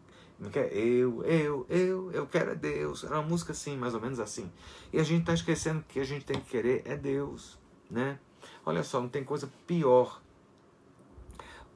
eu, 0.73 1.23
eu, 1.25 1.67
eu, 1.69 2.13
eu 2.13 2.27
quero 2.27 2.51
é 2.51 2.55
Deus. 2.55 3.05
Era 3.05 3.17
uma 3.17 3.29
música 3.29 3.53
assim, 3.53 3.77
mais 3.77 3.95
ou 3.95 4.01
menos 4.01 4.19
assim. 4.19 4.51
E 4.93 4.99
a 4.99 5.03
gente 5.05 5.21
está 5.21 5.35
esquecendo 5.35 5.85
que 5.89 6.01
a 6.01 6.05
gente 6.05 6.25
tem 6.25 6.41
que 6.41 6.51
querer 6.51 6.83
é 6.85 6.97
Deus, 6.97 7.59
né? 7.91 8.19
Olha 8.67 8.83
só, 8.83 9.01
não 9.01 9.09
tem 9.09 9.23
coisa 9.23 9.49
pior 9.67 10.21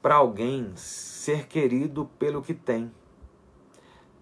para 0.01 0.15
alguém 0.15 0.75
ser 0.75 1.47
querido 1.47 2.09
pelo 2.19 2.41
que 2.41 2.53
tem, 2.53 2.91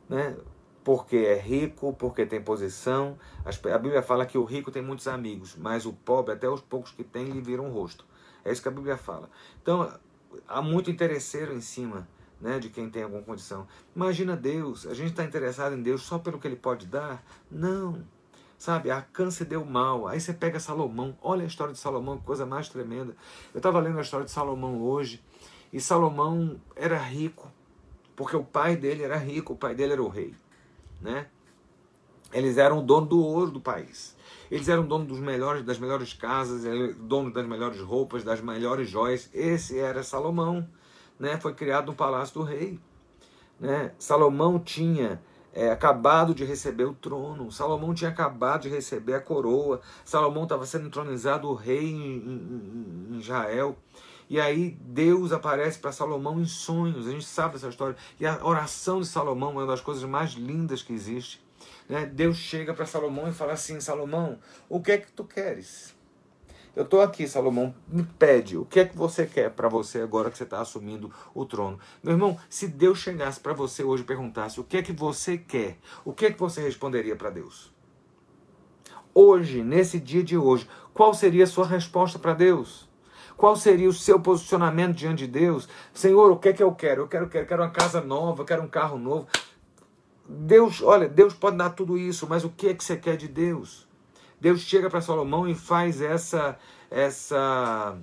né? 0.08 0.38
Porque 0.86 1.18
é 1.18 1.38
rico, 1.38 1.94
porque 1.94 2.25
tem 2.27 2.39
posição. 2.39 3.18
A 3.44 3.77
Bíblia 3.77 4.04
fala 4.04 4.25
que 4.25 4.38
o 4.38 4.46
rico 4.46 4.72
tem 4.72 4.84
muitos 4.84 5.08
amigos, 5.08 5.56
mas 5.58 5.86
o 5.86 5.92
pobre, 5.92 6.34
até 6.34 6.48
os 6.48 6.62
poucos 6.62 6.92
que 6.92 7.04
tem, 7.04 7.25
lhe 7.25 7.42
viram 7.42 7.68
o 7.68 7.74
rosto. 7.74 8.06
É 8.46 8.51
isso 8.51 8.62
que 8.62 8.68
a 8.68 8.72
Bíblia 8.72 8.96
fala. 8.96 9.27
Então, 9.62 9.92
há 10.48 10.62
muito 10.62 10.92
interesseiro 10.92 11.54
em 11.54 11.60
cima 11.60 12.08
né, 12.39 12.60
de 12.60 12.70
quem 12.70 12.88
tem 12.88 13.01
alguma 13.01 13.24
condição. 13.24 13.68
Imagina 13.96 14.38
Deus, 14.38 14.86
a 14.86 14.94
gente 14.94 15.10
está 15.10 15.24
interessado 15.24 15.74
em 15.74 15.82
Deus 15.82 16.04
só 16.04 16.20
pelo 16.20 16.38
que 16.38 16.48
Ele 16.48 16.56
pode 16.56 16.86
dar? 16.86 17.25
Não. 17.50 18.04
Sabe, 18.56 18.92
a 18.92 19.01
câncer 19.01 19.46
deu 19.46 19.65
mal. 19.65 20.08
Aí 20.08 20.22
você 20.22 20.34
pega 20.34 20.60
Salomão, 20.60 21.18
olha 21.20 21.44
a 21.44 21.48
história 21.48 21.74
de 21.74 21.80
Salomão, 21.80 22.20
que 22.20 22.25
coisa 22.25 22.46
mais 22.46 22.70
tremenda. 22.70 23.15
Eu 23.54 23.58
estava 23.58 23.80
lendo 23.80 23.98
a 23.98 24.01
história 24.01 24.25
de 24.25 24.32
Salomão 24.32 24.80
hoje, 24.82 25.24
e 25.74 25.82
Salomão 25.82 26.62
era 26.75 27.00
rico, 27.00 27.51
porque 28.15 28.36
o 28.36 28.44
pai 28.44 28.77
dele 28.77 29.04
era 29.04 29.18
rico, 29.18 29.54
o 29.54 29.58
pai 29.58 29.74
dele 29.74 29.94
era 29.94 30.04
o 30.04 30.08
rei. 30.08 30.36
Né? 31.02 31.28
Eles 32.34 32.58
eram 32.58 32.80
o 32.80 32.82
dono 32.82 33.08
do 33.08 33.20
ouro 33.20 33.52
do 33.52 33.62
país. 33.62 34.16
Eles 34.50 34.70
eram 34.70 34.86
dono 34.86 35.06
dos 35.06 35.20
melhores, 35.20 35.64
das 35.64 35.80
melhores 35.80 36.14
casas, 36.14 36.64
dono 36.98 37.32
das 37.32 37.46
melhores 37.48 37.80
roupas, 37.82 38.24
das 38.24 38.42
melhores 38.42 38.90
joias. 38.90 39.30
Esse 39.34 39.80
era 39.80 40.04
Salomão 40.04 40.68
né, 41.20 41.38
foi 41.40 41.54
criado 41.54 41.88
no 41.88 41.94
palácio 41.96 42.36
do 42.36 42.44
rei. 42.44 42.80
Né? 43.60 43.92
Salomão 43.98 44.60
tinha 44.60 45.22
é, 45.54 45.72
acabado 45.72 46.36
de 46.36 46.44
receber 46.44 46.84
o 46.84 46.94
trono, 46.94 47.52
Salomão 47.52 47.94
tinha 47.94 48.10
acabado 48.10 48.64
de 48.64 48.70
receber 48.70 49.14
a 49.14 49.22
coroa, 49.22 49.80
Salomão 50.04 50.44
estava 50.44 50.66
sendo 50.66 50.88
entronizado 50.88 51.48
o 51.48 51.54
rei 51.54 51.86
em, 51.86 52.18
em, 52.18 53.08
em 53.12 53.18
Israel. 53.18 53.78
E 54.29 54.39
aí 54.39 54.77
Deus 54.82 55.32
aparece 55.32 55.77
para 55.77 55.91
Salomão 55.91 56.39
em 56.39 56.46
sonhos, 56.46 57.08
a 57.08 57.12
gente 57.12 57.25
sabe 57.25 57.53
dessa 57.53 57.70
história. 57.70 57.96
E 58.20 58.25
a 58.25 58.44
oração 58.46 59.00
de 59.00 59.08
Salomão 59.08 59.51
é 59.51 59.53
uma 59.53 59.67
das 59.67 59.82
coisas 59.82 60.03
mais 60.03 60.32
lindas 60.32 60.82
que 60.82 60.94
existe. 60.94 61.44
Né? 61.88 62.05
Deus 62.05 62.38
chega 62.38 62.74
para 62.74 62.86
Salomão 62.86 63.27
e 63.29 63.34
fala 63.34 63.53
assim: 63.53 63.79
Salomão, 63.79 64.39
o 64.67 64.82
que 64.82 64.91
é 64.91 64.98
que 64.98 65.12
tu 65.12 65.24
queres? 65.24 65.96
Eu 66.75 66.84
estou 66.84 67.00
aqui, 67.00 67.25
Salomão, 67.25 67.74
me 67.88 68.03
pede, 68.03 68.58
o 68.58 68.65
que 68.65 68.82
é 68.82 68.86
que 68.86 68.98
você 68.98 69.25
quer 69.25 69.50
para 69.50 69.70
você 69.70 70.01
agora 70.01 70.29
que 70.29 70.38
você 70.38 70.44
está 70.44 70.60
assumindo 70.60 71.10
o 71.34 71.46
trono? 71.46 71.79
Meu 72.03 72.12
irmão, 72.12 72.38
se 72.50 72.67
Deus 72.67 73.00
chegasse 73.00 73.39
para 73.39 73.53
você 73.53 73.82
hoje 73.82 74.03
e 74.03 74.05
perguntasse 74.05 74.60
o 74.60 74.63
que 74.63 74.77
é 74.77 74.84
que 74.84 74.91
você 74.91 75.38
quer, 75.38 75.77
o 76.03 76.12
que 76.12 76.25
é 76.25 76.32
que 76.34 76.39
você 76.39 76.62
responderia 76.62 77.15
para 77.15 77.29
Deus? 77.29 77.74
Hoje, 79.13 79.63
nesse 79.63 80.01
dia 80.01 80.22
de 80.22 80.38
hoje, 80.38 80.67
qual 80.94 81.13
seria 81.13 81.46
a 81.46 81.48
sua 81.48 81.65
resposta 81.65 82.20
para 82.20 82.34
Deus? 82.34 82.85
Qual 83.38 83.56
seria 83.56 83.89
o 83.89 83.94
seu 83.94 84.20
posicionamento 84.20 84.96
diante 84.96 85.25
de 85.25 85.27
Deus? 85.27 85.68
Senhor, 85.94 86.32
o 86.32 86.38
que 86.38 86.50
é 86.50 86.54
que 86.54 86.63
eu 86.63 86.72
quero? 86.74 87.04
Eu 87.04 87.08
quero, 87.08 87.27
quero, 87.27 87.46
quero 87.46 87.63
uma 87.63 87.70
casa 87.70 88.01
nova, 88.01 88.42
eu 88.42 88.46
quero 88.46 88.63
um 88.63 88.68
carro 88.68 88.98
novo. 88.98 89.27
Deus, 90.27 90.82
olha, 90.82 91.08
Deus 91.08 91.34
pode 91.34 91.58
dar 91.58 91.70
tudo 91.72 91.98
isso, 91.98 92.27
mas 92.27 92.44
o 92.44 92.50
que 92.50 92.70
é 92.70 92.74
que 92.74 92.84
você 92.84 92.98
quer 92.98 93.18
de 93.18 93.27
Deus? 93.27 93.88
Deus 94.39 94.62
chega 94.62 94.89
para 94.89 95.01
Salomão 95.01 95.48
e 95.48 95.56
faz 95.56 96.01
essa 96.01 96.58
essa 96.89 97.98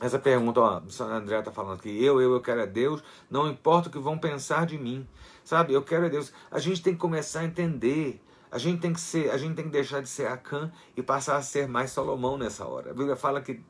essa 0.00 0.18
pergunta, 0.18 0.60
ó, 0.60 0.82
André 1.04 1.38
está 1.38 1.52
falando 1.52 1.78
aqui, 1.78 2.02
eu, 2.02 2.22
eu, 2.22 2.32
eu 2.32 2.40
quero 2.40 2.60
é 2.62 2.66
Deus, 2.66 3.02
não 3.30 3.48
importa 3.48 3.88
o 3.88 3.92
que 3.92 3.98
vão 3.98 4.16
pensar 4.16 4.64
de 4.64 4.78
mim, 4.78 5.06
sabe? 5.44 5.74
Eu 5.74 5.82
quero 5.82 6.06
é 6.06 6.08
Deus. 6.08 6.32
A 6.50 6.58
gente 6.58 6.82
tem 6.82 6.94
que 6.94 6.98
começar 6.98 7.40
a 7.40 7.44
entender, 7.44 8.18
a 8.50 8.58
gente 8.58 8.80
tem 8.80 8.92
que 8.92 9.00
ser, 9.00 9.30
a 9.30 9.38
gente 9.38 9.54
tem 9.54 9.64
que 9.64 9.70
deixar 9.70 10.02
de 10.02 10.08
ser 10.08 10.26
Acã 10.26 10.72
e 10.96 11.02
passar 11.02 11.36
a 11.36 11.42
ser 11.42 11.68
mais 11.68 11.90
Salomão 11.90 12.36
nessa 12.36 12.66
hora. 12.66 12.90
A 12.90 12.94
Bíblia 12.94 13.14
fala 13.14 13.40
que, 13.40 13.60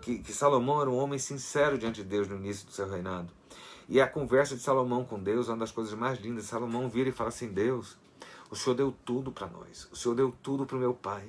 que, 0.00 0.18
que 0.18 0.32
Salomão 0.32 0.80
era 0.80 0.88
um 0.88 0.96
homem 0.96 1.18
sincero 1.18 1.76
diante 1.76 2.02
de 2.02 2.08
Deus 2.08 2.28
no 2.28 2.36
início 2.36 2.66
do 2.66 2.72
seu 2.72 2.88
reinado. 2.88 3.28
E 3.88 4.00
a 4.00 4.06
conversa 4.06 4.54
de 4.54 4.62
Salomão 4.62 5.04
com 5.04 5.20
Deus 5.20 5.48
é 5.48 5.52
uma 5.52 5.58
das 5.58 5.72
coisas 5.72 5.92
mais 5.94 6.20
lindas. 6.20 6.44
Salomão 6.44 6.88
vira 6.88 7.08
e 7.08 7.12
fala 7.12 7.30
assim: 7.30 7.48
Deus, 7.48 7.98
o 8.48 8.54
Senhor 8.54 8.76
deu 8.76 8.94
tudo 9.04 9.32
para 9.32 9.48
nós. 9.48 9.88
O 9.90 9.96
Senhor 9.96 10.14
deu 10.14 10.34
tudo 10.42 10.64
para 10.64 10.76
o 10.76 10.80
meu 10.80 10.94
pai. 10.94 11.24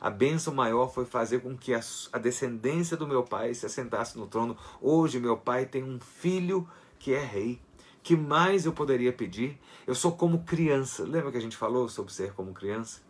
A 0.00 0.10
bênção 0.10 0.52
maior 0.52 0.92
foi 0.92 1.04
fazer 1.04 1.40
com 1.40 1.56
que 1.56 1.72
a, 1.72 1.80
a 2.12 2.18
descendência 2.18 2.96
do 2.96 3.06
meu 3.06 3.22
pai 3.22 3.54
se 3.54 3.66
assentasse 3.66 4.18
no 4.18 4.26
trono. 4.26 4.56
Hoje, 4.80 5.20
meu 5.20 5.36
pai 5.36 5.64
tem 5.64 5.84
um 5.84 6.00
filho 6.00 6.68
que 6.98 7.14
é 7.14 7.24
rei. 7.24 7.60
Que 8.02 8.16
mais 8.16 8.66
eu 8.66 8.72
poderia 8.72 9.12
pedir? 9.12 9.60
Eu 9.86 9.94
sou 9.94 10.12
como 10.12 10.44
criança. 10.44 11.04
Lembra 11.04 11.30
que 11.30 11.38
a 11.38 11.40
gente 11.40 11.56
falou 11.56 11.88
sobre 11.88 12.12
ser 12.12 12.32
como 12.32 12.52
criança? 12.52 13.00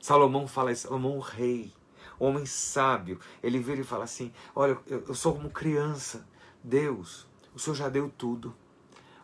Salomão 0.00 0.46
fala 0.46 0.70
isso, 0.70 0.86
Salomão, 0.86 1.16
o 1.16 1.20
rei, 1.20 1.72
homem 2.18 2.46
sábio. 2.46 3.18
Ele 3.42 3.58
vira 3.58 3.80
e 3.80 3.84
fala 3.84 4.04
assim: 4.04 4.32
Olha, 4.54 4.78
eu 4.86 5.14
sou 5.14 5.34
como 5.34 5.50
criança. 5.50 6.26
Deus, 6.62 7.26
o 7.54 7.58
Senhor 7.58 7.74
já 7.74 7.88
deu 7.88 8.08
tudo. 8.08 8.54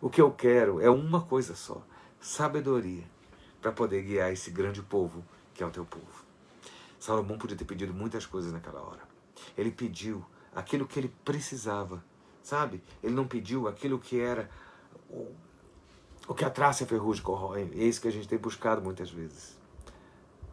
O 0.01 0.11
que 0.11 0.21
eu 0.21 0.33
quero 0.33 0.81
é 0.81 0.91
uma 0.91 1.23
coisa 1.23 1.55
só: 1.55 1.81
sabedoria 2.21 3.05
para 3.61 3.71
poder 3.71 4.03
guiar 4.03 4.33
esse 4.33 4.51
grande 4.51 4.83
povo 4.83 5.25
que 5.55 5.63
é 5.63 5.67
o 5.67 5.71
teu 5.71 5.85
povo. 5.85 6.25
Salomão 6.99 7.39
podia 7.39 7.57
ter 7.57 7.65
pedido 7.65 7.95
muitas 7.95 8.27
coisas 8.27 8.53
naquela 8.53 8.81
hora. 8.81 9.03
Ele 9.57 9.71
pediu 9.71 10.25
aquilo 10.55 10.87
que 10.87 10.99
ele 10.99 11.15
precisava, 11.25 12.05
sabe? 12.43 12.83
Ele 13.03 13.15
não 13.15 13.27
pediu 13.27 13.69
aquilo 13.69 13.99
que 13.99 14.21
era 14.21 14.51
o, 16.29 16.35
que 16.35 16.45
a 16.45 16.51
traça 16.51 16.83
e 16.83 16.85
a 16.85 16.89
ferrugem 16.89 17.23
corrói. 17.23 17.71
É 17.75 17.85
isso 17.85 18.01
que 18.01 18.09
a 18.09 18.13
gente 18.13 18.29
tem 18.29 18.39
buscado 18.39 18.81
muitas 18.83 19.11
vezes. 19.11 19.59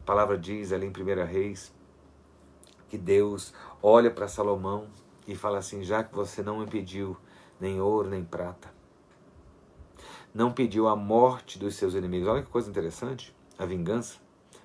A 0.02 0.06
palavra 0.06 0.38
diz 0.38 0.72
ali 0.72 0.86
em 0.86 0.90
1 0.90 1.26
Reis 1.26 1.72
que 2.90 2.98
Deus 2.98 3.54
olha 3.82 4.10
para 4.10 4.28
Salomão 4.28 4.88
e 5.28 5.36
fala 5.36 5.60
assim: 5.60 5.84
já 5.84 6.04
que 6.04 6.16
você 6.16 6.42
não 6.42 6.60
me 6.60 6.68
pediu 6.68 7.16
nem 7.60 7.80
ouro 7.80 8.10
nem 8.10 8.24
prata, 8.24 8.70
não 10.34 10.52
pediu 10.52 10.88
a 10.88 10.96
morte 10.96 11.60
dos 11.60 11.76
seus 11.76 11.94
inimigos. 11.94 12.28
Olha 12.28 12.42
que 12.42 12.50
coisa 12.50 12.70
interessante, 12.70 13.36
a 13.58 13.66
vingança, 13.66 14.18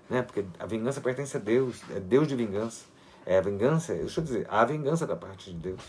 né? 0.09 0.23
Porque 0.23 0.45
a 0.59 0.67
vingança 0.67 1.01
pertence 1.01 1.37
a 1.37 1.41
Deus, 1.41 1.83
é 1.91 2.01
Deus 2.01 2.27
de 2.27 2.35
vingança. 2.35 2.87
É 3.27 3.39
a 3.39 3.41
vingança, 3.41 3.95
deixa 3.95 4.21
eu 4.21 4.25
dizer, 4.25 4.47
a 4.51 4.65
vingança 4.65 5.07
da 5.07 5.17
parte 5.17 5.51
de 5.51 5.59
Deus. 5.59 5.81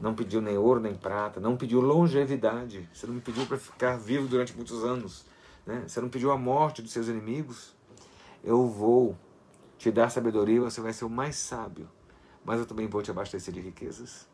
Não 0.00 0.14
pediu 0.14 0.40
nem 0.40 0.56
ouro 0.56 0.80
nem 0.80 0.94
prata, 0.94 1.40
não 1.40 1.56
pediu 1.56 1.80
longevidade. 1.80 2.88
Você 2.92 3.06
não 3.06 3.14
me 3.14 3.20
pediu 3.20 3.44
para 3.46 3.56
ficar 3.56 3.96
vivo 3.96 4.28
durante 4.28 4.54
muitos 4.54 4.84
anos, 4.84 5.24
né? 5.66 5.84
Você 5.86 6.00
não 6.00 6.08
pediu 6.08 6.30
a 6.30 6.38
morte 6.38 6.80
dos 6.80 6.92
seus 6.92 7.08
inimigos. 7.08 7.74
Eu 8.44 8.66
vou 8.68 9.16
te 9.76 9.90
dar 9.90 10.10
sabedoria, 10.10 10.60
você 10.60 10.80
vai 10.80 10.92
ser 10.92 11.04
o 11.04 11.10
mais 11.10 11.36
sábio, 11.36 11.88
mas 12.44 12.60
eu 12.60 12.66
também 12.66 12.86
vou 12.86 13.02
te 13.02 13.10
abastecer 13.10 13.52
de 13.52 13.60
riquezas. 13.60 14.28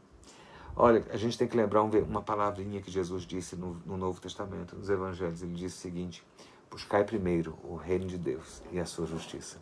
Olha, 0.77 1.05
a 1.11 1.17
gente 1.17 1.39
tem 1.39 1.47
que 1.47 1.57
lembrar 1.57 1.83
uma 1.83 2.21
palavrinha 2.21 2.83
que 2.83 2.91
Jesus 2.91 3.25
disse 3.25 3.55
no, 3.55 3.75
no 3.87 3.97
Novo 3.97 4.21
Testamento, 4.21 4.75
nos 4.75 4.91
Evangelhos. 4.91 5.43
Ele 5.43 5.55
disse 5.55 5.77
o 5.77 5.81
seguinte: 5.81 6.27
Buscai 6.69 7.05
primeiro 7.05 7.57
o 7.63 7.77
reino 7.77 8.07
de 8.07 8.19
Deus 8.19 8.61
e 8.73 8.81
a 8.81 8.85
sua 8.85 9.07
justiça. 9.07 9.59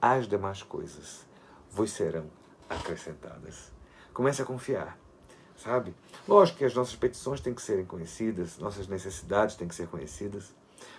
As 0.00 0.26
demais 0.26 0.62
coisas 0.62 1.26
vos 1.70 1.90
serão 1.90 2.30
acrescentadas. 2.70 3.70
Comece 4.14 4.40
a 4.40 4.44
confiar, 4.46 4.98
sabe? 5.58 5.94
Lógico 6.26 6.58
que 6.58 6.64
as 6.64 6.74
nossas 6.74 6.96
petições 6.96 7.40
têm 7.40 7.52
que 7.52 7.62
serem 7.62 7.84
conhecidas, 7.84 8.58
nossas 8.58 8.86
necessidades 8.88 9.56
têm 9.56 9.68
que 9.68 9.74
ser 9.74 9.88
conhecidas, 9.88 10.54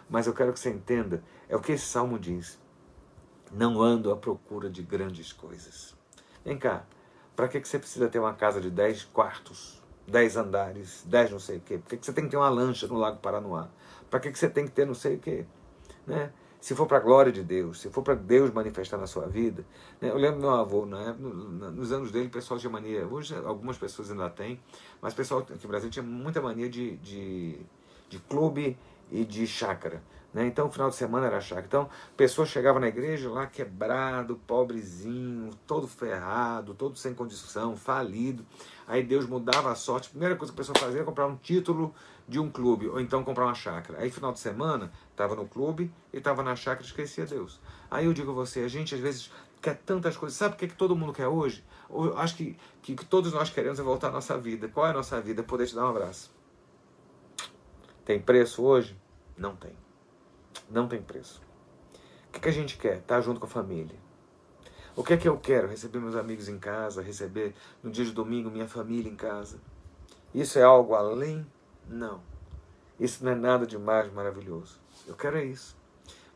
mas 0.10 0.28
eu 0.28 0.34
quero 0.34 0.54
que 0.54 0.60
você 0.60 0.70
entenda, 0.70 1.24
é 1.48 1.56
o 1.56 1.62
que 1.62 1.72
esse 1.72 1.86
salmo 1.86 2.20
diz. 2.20 2.60
Não 3.52 3.82
ando 3.82 4.12
à 4.12 4.16
procura 4.16 4.70
de 4.70 4.84
grandes 4.84 5.34
coisas. 5.34 5.96
Vem 6.46 6.58
cá, 6.58 6.86
para 7.36 7.48
que, 7.48 7.60
que 7.60 7.68
você 7.68 7.80
precisa 7.80 8.08
ter 8.08 8.20
uma 8.20 8.34
casa 8.34 8.62
de 8.62 8.70
10 8.70 9.06
quartos, 9.06 9.82
10 10.08 10.38
andares, 10.38 11.04
10 11.06 11.32
não 11.32 11.40
sei 11.40 11.58
o 11.58 11.62
quê? 11.62 11.78
Por 11.78 11.90
que, 11.90 11.98
que 11.98 12.06
você 12.06 12.14
tem 12.14 12.26
que 12.26 12.32
ter 12.32 12.38
uma 12.38 12.50
lancha 12.50 12.86
no 12.88 12.96
Lago 12.96 13.18
Paranoá? 13.18 13.70
Para 14.10 14.20
que, 14.20 14.32
que 14.32 14.38
você 14.38 14.50
tem 14.50 14.66
que 14.66 14.72
ter 14.72 14.86
não 14.86 14.94
sei 14.94 15.16
o 15.16 15.20
quê? 15.20 15.46
Né? 16.06 16.32
Se 16.60 16.76
for 16.76 16.86
para 16.86 16.98
a 16.98 17.00
glória 17.00 17.32
de 17.32 17.42
Deus, 17.42 17.80
se 17.80 17.90
for 17.90 18.04
para 18.04 18.16
Deus 18.16 18.52
manifestar 18.52 18.98
na 18.98 19.08
sua 19.08 19.28
vida. 19.28 19.66
Né? 20.02 20.10
Eu 20.10 20.18
lembro 20.18 20.42
meu 20.42 20.52
avô, 20.52 20.86
né? 20.86 21.16
nos 21.18 21.92
anos 21.92 22.12
dele, 22.12 22.28
o 22.28 22.32
pessoal 22.32 22.60
tinha 22.60 22.70
mania, 22.70 23.08
hoje 23.08 23.34
algumas 23.46 23.78
pessoas 23.78 24.12
ainda 24.12 24.30
têm, 24.30 24.60
mas 25.02 25.14
o 25.14 25.16
pessoal 25.16 25.40
aqui 25.40 25.54
no 25.64 25.70
Brasil 25.70 25.90
tinha 25.90 26.04
muita 26.04 26.42
mania 26.42 26.70
de, 26.70 26.98
de, 26.98 27.60
de 28.10 28.20
clube 28.20 28.78
e 29.10 29.24
de 29.24 29.48
chácara. 29.48 30.04
Né? 30.34 30.46
Então, 30.46 30.68
o 30.68 30.72
final 30.72 30.90
de 30.90 30.96
semana 30.96 31.26
era 31.26 31.42
chácara. 31.42 31.66
Então, 31.66 31.90
pessoa 32.16 32.46
chegava 32.46 32.80
na 32.80 32.88
igreja 32.88 33.30
lá 33.30 33.48
quebrado, 33.48 34.36
pobrezinho, 34.46 35.50
todo 35.66 35.88
ferrado, 35.88 36.74
todo 36.74 36.98
sem 36.98 37.14
condição, 37.14 37.76
falido. 37.76 38.46
Aí 38.88 39.04
Deus 39.04 39.26
mudava 39.26 39.72
a 39.72 39.76
sorte. 39.76 40.08
A 40.08 40.12
primeira 40.12 40.36
coisa 40.36 40.54
que 40.54 40.60
a 40.60 40.62
pessoa 40.62 40.78
fazia 40.78 41.00
era 41.00 41.06
comprar 41.06 41.26
um 41.26 41.36
título 41.36 41.94
de 42.28 42.40
um 42.40 42.50
clube, 42.50 42.88
ou 42.88 43.00
então 43.00 43.24
comprar 43.24 43.46
uma 43.46 43.56
chácara. 43.56 44.00
Aí, 44.00 44.12
final 44.12 44.32
de 44.32 44.40
semana, 44.40 44.92
estava 45.20 45.36
no 45.36 45.46
clube 45.46 45.92
e 46.14 46.18
estava 46.18 46.42
na 46.42 46.56
chácara 46.56 46.82
e 46.82 46.86
esquecia 46.86 47.26
Deus. 47.26 47.60
Aí 47.92 48.06
eu 48.06 48.14
digo 48.14 48.32
a 48.32 48.34
você, 48.34 48.62
a 48.62 48.70
gente 48.70 48.96
às 48.96 49.02
vezes 49.02 49.30
quer 49.62 49.76
tantas 49.76 50.16
coisas. 50.16 50.38
Sabe 50.38 50.56
o 50.56 50.58
que, 50.58 50.66
é 50.66 50.68
que 50.70 50.76
todo 50.76 50.96
mundo 50.96 51.12
quer 51.12 51.28
hoje? 51.28 51.64
Eu 51.90 52.18
acho 52.18 52.38
que, 52.38 52.58
que, 52.82 52.96
que 52.96 53.06
todos 53.06 53.34
nós 53.34 53.50
queremos 53.50 53.78
é 53.80 53.84
voltar 53.84 54.08
à 54.08 54.12
nossa 54.12 54.38
vida. 54.38 54.70
Qual 54.70 54.88
é 54.88 54.92
a 54.92 54.94
nossa 54.94 55.20
vida? 55.20 55.44
Poder 55.44 55.68
te 55.68 55.76
dar 55.76 55.86
um 55.86 55.90
abraço. 55.90 56.32
Tem 58.06 58.20
preço 58.20 58.64
hoje? 58.64 58.98
Não 59.38 59.56
tem. 59.56 59.76
Não 60.70 60.88
tem 60.88 61.02
preço. 61.02 61.42
O 62.30 62.32
que, 62.32 62.40
que 62.40 62.50
a 62.50 62.54
gente 62.54 62.78
quer? 62.78 63.00
Estar 63.00 63.16
tá 63.16 63.22
junto 63.22 63.42
com 63.42 63.46
a 63.46 63.50
família. 63.50 63.98
O 64.96 65.04
que 65.04 65.14
é 65.14 65.18
que 65.18 65.28
eu 65.28 65.38
quero? 65.38 65.68
Receber 65.68 66.00
meus 66.00 66.16
amigos 66.16 66.48
em 66.48 66.58
casa, 66.58 67.02
receber 67.02 67.54
no 67.84 67.92
dia 67.92 68.06
de 68.06 68.12
domingo 68.12 68.50
minha 68.50 68.68
família 68.68 69.12
em 69.12 69.16
casa. 69.16 69.60
Isso 70.34 70.58
é 70.58 70.64
algo 70.64 70.94
além? 70.96 71.46
Não. 71.88 72.22
Isso 73.00 73.24
não 73.24 73.32
é 73.32 73.36
nada 73.36 73.66
de 73.66 73.78
mais 73.78 74.12
maravilhoso. 74.12 74.80
Eu 75.10 75.16
quero 75.16 75.38
é 75.38 75.44
isso. 75.44 75.76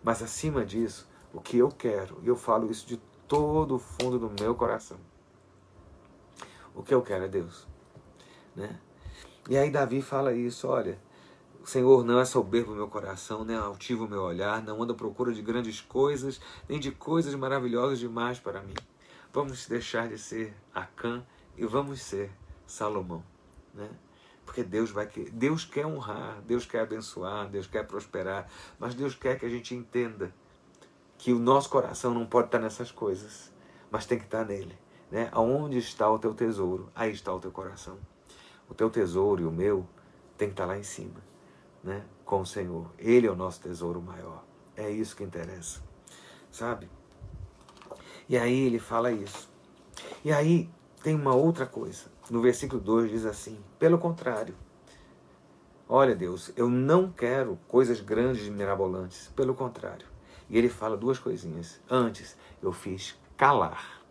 Mas 0.03 0.21
acima 0.23 0.65
disso, 0.65 1.07
o 1.31 1.39
que 1.39 1.57
eu 1.57 1.69
quero, 1.69 2.19
e 2.23 2.27
eu 2.27 2.35
falo 2.35 2.69
isso 2.69 2.87
de 2.87 2.97
todo 3.27 3.75
o 3.75 3.79
fundo 3.79 4.17
do 4.17 4.29
meu 4.41 4.55
coração. 4.55 4.97
O 6.75 6.81
que 6.81 6.93
eu 6.93 7.01
quero 7.03 7.25
é 7.25 7.27
Deus. 7.27 7.67
Né? 8.55 8.79
E 9.47 9.55
aí 9.55 9.69
Davi 9.69 10.01
fala 10.01 10.33
isso, 10.33 10.67
olha, 10.67 10.99
o 11.61 11.67
Senhor 11.67 12.03
não 12.03 12.19
é 12.19 12.25
soberbo 12.25 12.73
o 12.73 12.75
meu 12.75 12.87
coração, 12.87 13.45
nem 13.45 13.55
altivo 13.55 14.05
o 14.05 14.09
meu 14.09 14.23
olhar, 14.23 14.61
não 14.63 14.81
anda 14.81 14.93
à 14.93 14.95
procura 14.95 15.31
de 15.31 15.41
grandes 15.41 15.79
coisas, 15.79 16.41
nem 16.67 16.79
de 16.79 16.91
coisas 16.91 17.33
maravilhosas 17.35 17.99
demais 17.99 18.39
para 18.39 18.61
mim. 18.61 18.73
Vamos 19.31 19.67
deixar 19.67 20.07
de 20.09 20.17
ser 20.17 20.53
Acã 20.73 21.23
e 21.55 21.65
vamos 21.65 22.01
ser 22.01 22.31
Salomão, 22.65 23.23
né? 23.73 23.89
Porque 24.45 24.63
Deus 24.63 24.91
vai 24.91 25.07
Deus 25.31 25.65
quer 25.65 25.85
honrar, 25.85 26.41
Deus 26.41 26.65
quer 26.65 26.81
abençoar, 26.81 27.49
Deus 27.49 27.67
quer 27.67 27.87
prosperar, 27.87 28.47
mas 28.77 28.93
Deus 28.93 29.15
quer 29.15 29.39
que 29.39 29.45
a 29.45 29.49
gente 29.49 29.73
entenda 29.73 30.33
que 31.17 31.31
o 31.31 31.39
nosso 31.39 31.69
coração 31.69 32.13
não 32.13 32.25
pode 32.25 32.47
estar 32.47 32.59
nessas 32.59 32.91
coisas, 32.91 33.51
mas 33.89 34.05
tem 34.05 34.17
que 34.17 34.25
estar 34.25 34.43
nele, 34.45 34.77
né? 35.09 35.29
Aonde 35.31 35.77
está 35.77 36.09
o 36.11 36.19
teu 36.19 36.33
tesouro, 36.33 36.89
aí 36.93 37.11
está 37.11 37.33
o 37.33 37.39
teu 37.39 37.51
coração. 37.51 37.97
O 38.69 38.73
teu 38.73 38.89
tesouro 38.89 39.41
e 39.41 39.45
o 39.45 39.51
meu 39.51 39.87
tem 40.37 40.49
que 40.49 40.53
estar 40.53 40.65
lá 40.65 40.77
em 40.77 40.83
cima 40.83 41.33
né, 41.83 42.03
com 42.23 42.41
o 42.41 42.45
Senhor. 42.45 42.89
Ele 42.97 43.27
é 43.27 43.31
o 43.31 43.35
nosso 43.35 43.59
tesouro 43.59 44.01
maior. 44.01 44.43
É 44.75 44.89
isso 44.89 45.15
que 45.15 45.23
interessa. 45.23 45.81
Sabe? 46.49 46.89
E 48.27 48.37
aí 48.37 48.65
ele 48.65 48.79
fala 48.79 49.11
isso. 49.11 49.49
E 50.23 50.31
aí 50.31 50.69
tem 51.03 51.13
uma 51.13 51.35
outra 51.35 51.65
coisa. 51.65 52.05
No 52.29 52.41
versículo 52.41 52.81
2 52.81 53.11
diz 53.11 53.25
assim: 53.25 53.59
pelo 53.77 53.97
contrário, 53.97 54.55
olha 55.87 56.15
Deus, 56.15 56.51
eu 56.55 56.69
não 56.69 57.11
quero 57.11 57.59
coisas 57.67 57.99
grandes 57.99 58.47
e 58.47 58.51
mirabolantes. 58.51 59.29
Pelo 59.35 59.53
contrário. 59.53 60.07
E 60.49 60.57
ele 60.57 60.69
fala 60.69 60.95
duas 60.95 61.19
coisinhas. 61.19 61.81
Antes, 61.89 62.37
eu 62.61 62.71
fiz 62.71 63.19
calar 63.35 64.01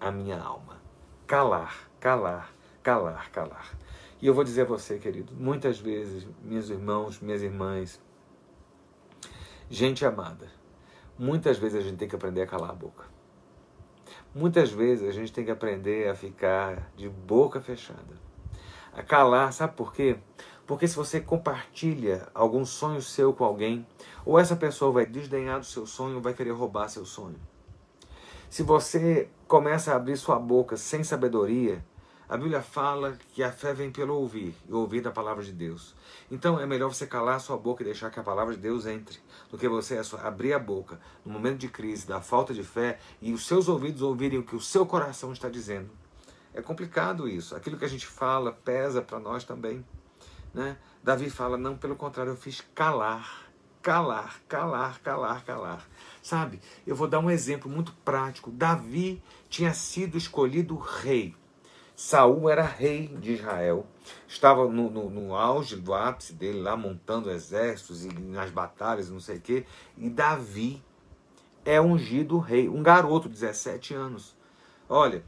a 0.00 0.10
minha 0.10 0.40
alma. 0.40 0.80
Calar, 1.26 1.90
calar, 2.00 2.52
calar, 2.82 3.30
calar. 3.30 3.76
E 4.20 4.26
eu 4.26 4.34
vou 4.34 4.42
dizer 4.42 4.62
a 4.62 4.64
você, 4.64 4.98
querido, 4.98 5.32
muitas 5.34 5.78
vezes, 5.78 6.26
meus 6.42 6.70
irmãos, 6.70 7.20
minhas 7.20 7.42
irmãs, 7.42 8.00
gente 9.70 10.04
amada, 10.04 10.50
muitas 11.18 11.58
vezes 11.58 11.78
a 11.78 11.82
gente 11.82 11.98
tem 11.98 12.08
que 12.08 12.16
aprender 12.16 12.42
a 12.42 12.46
calar 12.46 12.70
a 12.70 12.74
boca. 12.74 13.04
Muitas 14.38 14.70
vezes 14.70 15.08
a 15.08 15.10
gente 15.10 15.32
tem 15.32 15.44
que 15.44 15.50
aprender 15.50 16.08
a 16.08 16.14
ficar 16.14 16.92
de 16.94 17.08
boca 17.08 17.60
fechada. 17.60 18.14
A 18.92 19.02
calar, 19.02 19.52
sabe 19.52 19.74
por 19.74 19.92
quê? 19.92 20.16
Porque 20.64 20.86
se 20.86 20.94
você 20.94 21.20
compartilha 21.20 22.28
algum 22.32 22.64
sonho 22.64 23.02
seu 23.02 23.32
com 23.32 23.42
alguém, 23.42 23.84
ou 24.24 24.38
essa 24.38 24.54
pessoa 24.54 24.92
vai 24.92 25.06
desdenhar 25.06 25.58
do 25.58 25.66
seu 25.66 25.84
sonho, 25.88 26.20
vai 26.20 26.34
querer 26.34 26.52
roubar 26.52 26.88
seu 26.88 27.04
sonho. 27.04 27.34
Se 28.48 28.62
você 28.62 29.28
começa 29.48 29.92
a 29.92 29.96
abrir 29.96 30.16
sua 30.16 30.38
boca 30.38 30.76
sem 30.76 31.02
sabedoria, 31.02 31.84
a 32.28 32.36
Bíblia 32.36 32.60
fala 32.60 33.16
que 33.32 33.42
a 33.42 33.50
fé 33.50 33.72
vem 33.72 33.90
pelo 33.90 34.14
ouvir, 34.14 34.54
e 34.68 34.72
ouvir 34.72 35.00
da 35.00 35.10
palavra 35.10 35.42
de 35.42 35.52
Deus. 35.52 35.94
Então 36.30 36.60
é 36.60 36.66
melhor 36.66 36.92
você 36.92 37.06
calar 37.06 37.36
a 37.36 37.40
sua 37.40 37.56
boca 37.56 37.82
e 37.82 37.86
deixar 37.86 38.10
que 38.10 38.20
a 38.20 38.22
palavra 38.22 38.54
de 38.54 38.60
Deus 38.60 38.84
entre, 38.84 39.18
do 39.50 39.56
que 39.56 39.66
você 39.66 39.98
abrir 40.22 40.52
a 40.52 40.58
boca 40.58 41.00
no 41.24 41.32
momento 41.32 41.58
de 41.58 41.68
crise, 41.68 42.06
da 42.06 42.20
falta 42.20 42.52
de 42.52 42.62
fé, 42.62 42.98
e 43.22 43.32
os 43.32 43.46
seus 43.46 43.66
ouvidos 43.66 44.02
ouvirem 44.02 44.38
o 44.38 44.42
que 44.42 44.54
o 44.54 44.60
seu 44.60 44.84
coração 44.84 45.32
está 45.32 45.48
dizendo. 45.48 45.88
É 46.52 46.60
complicado 46.60 47.28
isso. 47.28 47.56
Aquilo 47.56 47.78
que 47.78 47.84
a 47.84 47.88
gente 47.88 48.06
fala 48.06 48.52
pesa 48.52 49.00
para 49.00 49.18
nós 49.18 49.44
também. 49.44 49.84
Né? 50.52 50.76
Davi 51.02 51.30
fala, 51.30 51.56
não, 51.56 51.76
pelo 51.76 51.96
contrário, 51.96 52.32
eu 52.32 52.36
fiz 52.36 52.62
calar, 52.74 53.48
calar, 53.80 54.40
calar, 54.46 55.00
calar, 55.00 55.44
calar. 55.44 55.88
Sabe, 56.22 56.60
eu 56.86 56.94
vou 56.94 57.08
dar 57.08 57.20
um 57.20 57.30
exemplo 57.30 57.70
muito 57.70 57.92
prático. 58.04 58.50
Davi 58.50 59.22
tinha 59.48 59.72
sido 59.72 60.18
escolhido 60.18 60.76
rei. 60.76 61.34
Saul 61.98 62.48
era 62.48 62.62
rei 62.62 63.08
de 63.08 63.32
Israel, 63.32 63.84
estava 64.28 64.68
no, 64.68 64.88
no, 64.88 65.10
no, 65.10 65.34
auge 65.34 65.74
do 65.74 65.92
ápice 65.92 66.32
dele, 66.32 66.60
lá 66.60 66.76
montando 66.76 67.28
exércitos 67.28 68.04
e 68.04 68.08
nas 68.08 68.52
batalhas, 68.52 69.10
não 69.10 69.18
sei 69.18 69.38
o 69.38 69.40
quê. 69.40 69.66
E 69.96 70.08
Davi 70.08 70.80
é 71.64 71.80
ungido 71.80 72.38
rei, 72.38 72.68
um 72.68 72.84
garoto 72.84 73.28
de 73.28 73.34
17 73.34 73.94
anos. 73.94 74.36
Olha, 74.88 75.24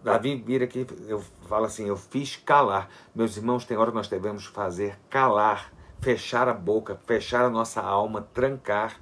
Davi 0.00 0.36
vira 0.36 0.64
aqui, 0.64 0.86
eu 1.08 1.20
falo 1.48 1.64
assim, 1.64 1.88
eu 1.88 1.96
fiz 1.96 2.36
calar. 2.36 2.88
Meus 3.12 3.36
irmãos, 3.36 3.64
tem 3.64 3.76
hora 3.76 3.90
que 3.90 3.96
nós 3.96 4.06
devemos 4.06 4.46
fazer 4.46 4.96
calar, 5.10 5.72
fechar 6.00 6.48
a 6.48 6.54
boca, 6.54 7.00
fechar 7.04 7.44
a 7.44 7.50
nossa 7.50 7.82
alma, 7.82 8.28
trancar 8.32 8.96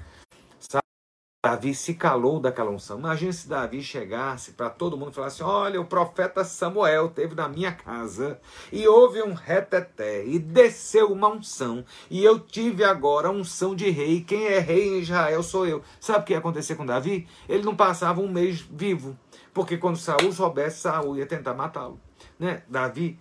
Davi 1.45 1.75
se 1.75 1.93
calou 1.93 2.41
daquela 2.41 2.71
unção. 2.71 2.99
Imagina 2.99 3.31
se 3.31 3.47
Davi 3.47 3.83
chegasse 3.83 4.53
para 4.53 4.71
todo 4.71 4.97
mundo 4.97 5.11
e 5.11 5.15
falasse: 5.15 5.43
Olha, 5.43 5.79
o 5.79 5.85
profeta 5.85 6.43
Samuel 6.43 7.11
teve 7.11 7.35
na 7.35 7.47
minha 7.47 7.71
casa 7.71 8.41
e 8.73 8.89
houve 8.89 9.23
um 9.23 9.35
reteté 9.35 10.25
e 10.25 10.39
desceu 10.39 11.13
uma 11.13 11.29
unção 11.29 11.85
e 12.11 12.25
eu 12.25 12.41
tive 12.41 12.83
agora 12.83 13.31
unção 13.31 13.75
de 13.75 13.91
rei. 13.91 14.23
Quem 14.23 14.47
é 14.47 14.59
rei 14.59 14.89
em 14.89 15.01
Israel 15.01 15.43
sou 15.43 15.67
eu. 15.67 15.83
Sabe 16.01 16.21
o 16.21 16.23
que 16.23 16.33
ia 16.33 16.39
acontecer 16.39 16.77
com 16.77 16.87
Davi? 16.87 17.29
Ele 17.47 17.63
não 17.63 17.77
passava 17.77 18.23
um 18.23 18.29
mês 18.33 18.61
vivo, 18.61 19.15
porque 19.53 19.77
quando 19.77 19.99
Saul 19.99 20.33
soubesse, 20.33 20.81
Saul 20.81 21.19
ia 21.19 21.27
tentar 21.27 21.53
matá-lo. 21.53 22.01
Né? 22.39 22.63
Davi 22.69 23.19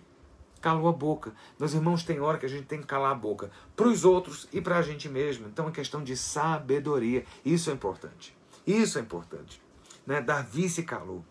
calou 0.64 0.88
a 0.88 0.92
boca. 0.92 1.34
Meus 1.58 1.74
irmãos, 1.74 2.02
tem 2.02 2.20
hora 2.20 2.38
que 2.38 2.46
a 2.46 2.48
gente 2.48 2.64
tem 2.64 2.80
que 2.80 2.86
calar 2.86 3.12
a 3.12 3.14
boca 3.14 3.50
para 3.76 3.86
os 3.86 4.02
outros 4.02 4.48
e 4.50 4.62
para 4.62 4.78
a 4.78 4.82
gente 4.82 5.10
mesmo. 5.10 5.46
Então 5.46 5.68
é 5.68 5.70
questão 5.70 6.02
de 6.02 6.16
sabedoria. 6.16 7.26
Isso 7.44 7.68
é 7.68 7.74
importante. 7.74 8.34
Isso 8.66 8.98
é 8.98 9.02
importante. 9.02 9.60
Né? 10.06 10.22
Davi 10.22 10.70
se 10.70 10.82
calou. 10.82 11.22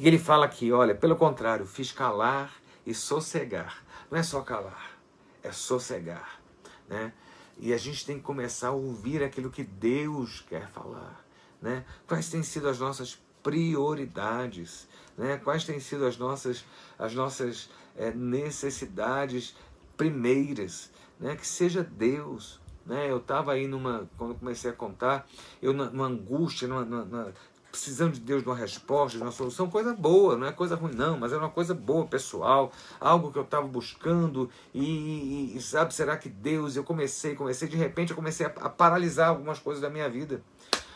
E 0.00 0.08
ele 0.08 0.18
fala 0.18 0.46
aqui, 0.46 0.72
olha, 0.72 0.94
pelo 0.94 1.14
contrário, 1.14 1.66
fiz 1.66 1.92
calar 1.92 2.54
e 2.86 2.94
sossegar. 2.94 3.84
Não 4.10 4.18
é 4.18 4.22
só 4.22 4.40
calar, 4.40 4.98
é 5.42 5.52
sossegar. 5.52 6.40
Né? 6.88 7.12
E 7.58 7.74
a 7.74 7.76
gente 7.76 8.06
tem 8.06 8.16
que 8.16 8.22
começar 8.22 8.68
a 8.68 8.72
ouvir 8.72 9.22
aquilo 9.22 9.50
que 9.50 9.62
Deus 9.62 10.42
quer 10.48 10.70
falar. 10.70 11.22
Né? 11.60 11.84
Quais 12.06 12.30
têm 12.30 12.42
sido 12.42 12.66
as 12.66 12.78
nossas 12.78 13.22
prioridades? 13.42 14.88
Né? 15.16 15.36
Quais 15.42 15.64
têm 15.64 15.80
sido 15.80 16.06
as 16.06 16.16
nossas, 16.16 16.64
as 16.98 17.14
nossas 17.14 17.68
é, 17.96 18.10
necessidades 18.10 19.54
primeiras, 19.96 20.90
né? 21.20 21.36
que 21.36 21.46
seja 21.46 21.82
Deus. 21.82 22.60
Né? 22.86 23.10
Eu 23.10 23.18
estava 23.18 23.52
aí 23.52 23.66
numa, 23.66 24.08
quando 24.18 24.34
comecei 24.34 24.70
a 24.70 24.74
contar, 24.74 25.28
eu 25.60 25.72
numa 25.72 26.06
angústia, 26.06 26.66
numa, 26.66 26.84
numa, 26.84 27.32
precisando 27.72 28.12
de 28.12 28.20
Deus 28.20 28.42
de 28.42 28.48
uma 28.48 28.54
resposta, 28.54 29.16
de 29.16 29.24
uma 29.24 29.32
solução, 29.32 29.68
coisa 29.70 29.94
boa, 29.94 30.36
não 30.36 30.46
é 30.46 30.52
coisa 30.52 30.76
ruim, 30.76 30.92
não, 30.94 31.18
mas 31.18 31.32
é 31.32 31.36
uma 31.38 31.48
coisa 31.48 31.74
boa, 31.74 32.06
pessoal, 32.06 32.70
algo 33.00 33.32
que 33.32 33.38
eu 33.38 33.42
estava 33.42 33.66
buscando 33.66 34.50
e, 34.74 35.56
e, 35.56 35.62
sabe, 35.62 35.94
será 35.94 36.18
que 36.18 36.28
Deus? 36.28 36.76
Eu 36.76 36.84
comecei, 36.84 37.34
comecei, 37.34 37.66
de 37.66 37.76
repente 37.76 38.10
eu 38.10 38.16
comecei 38.16 38.44
a, 38.44 38.50
a 38.50 38.68
paralisar 38.68 39.30
algumas 39.30 39.58
coisas 39.58 39.80
da 39.80 39.88
minha 39.88 40.08
vida. 40.08 40.42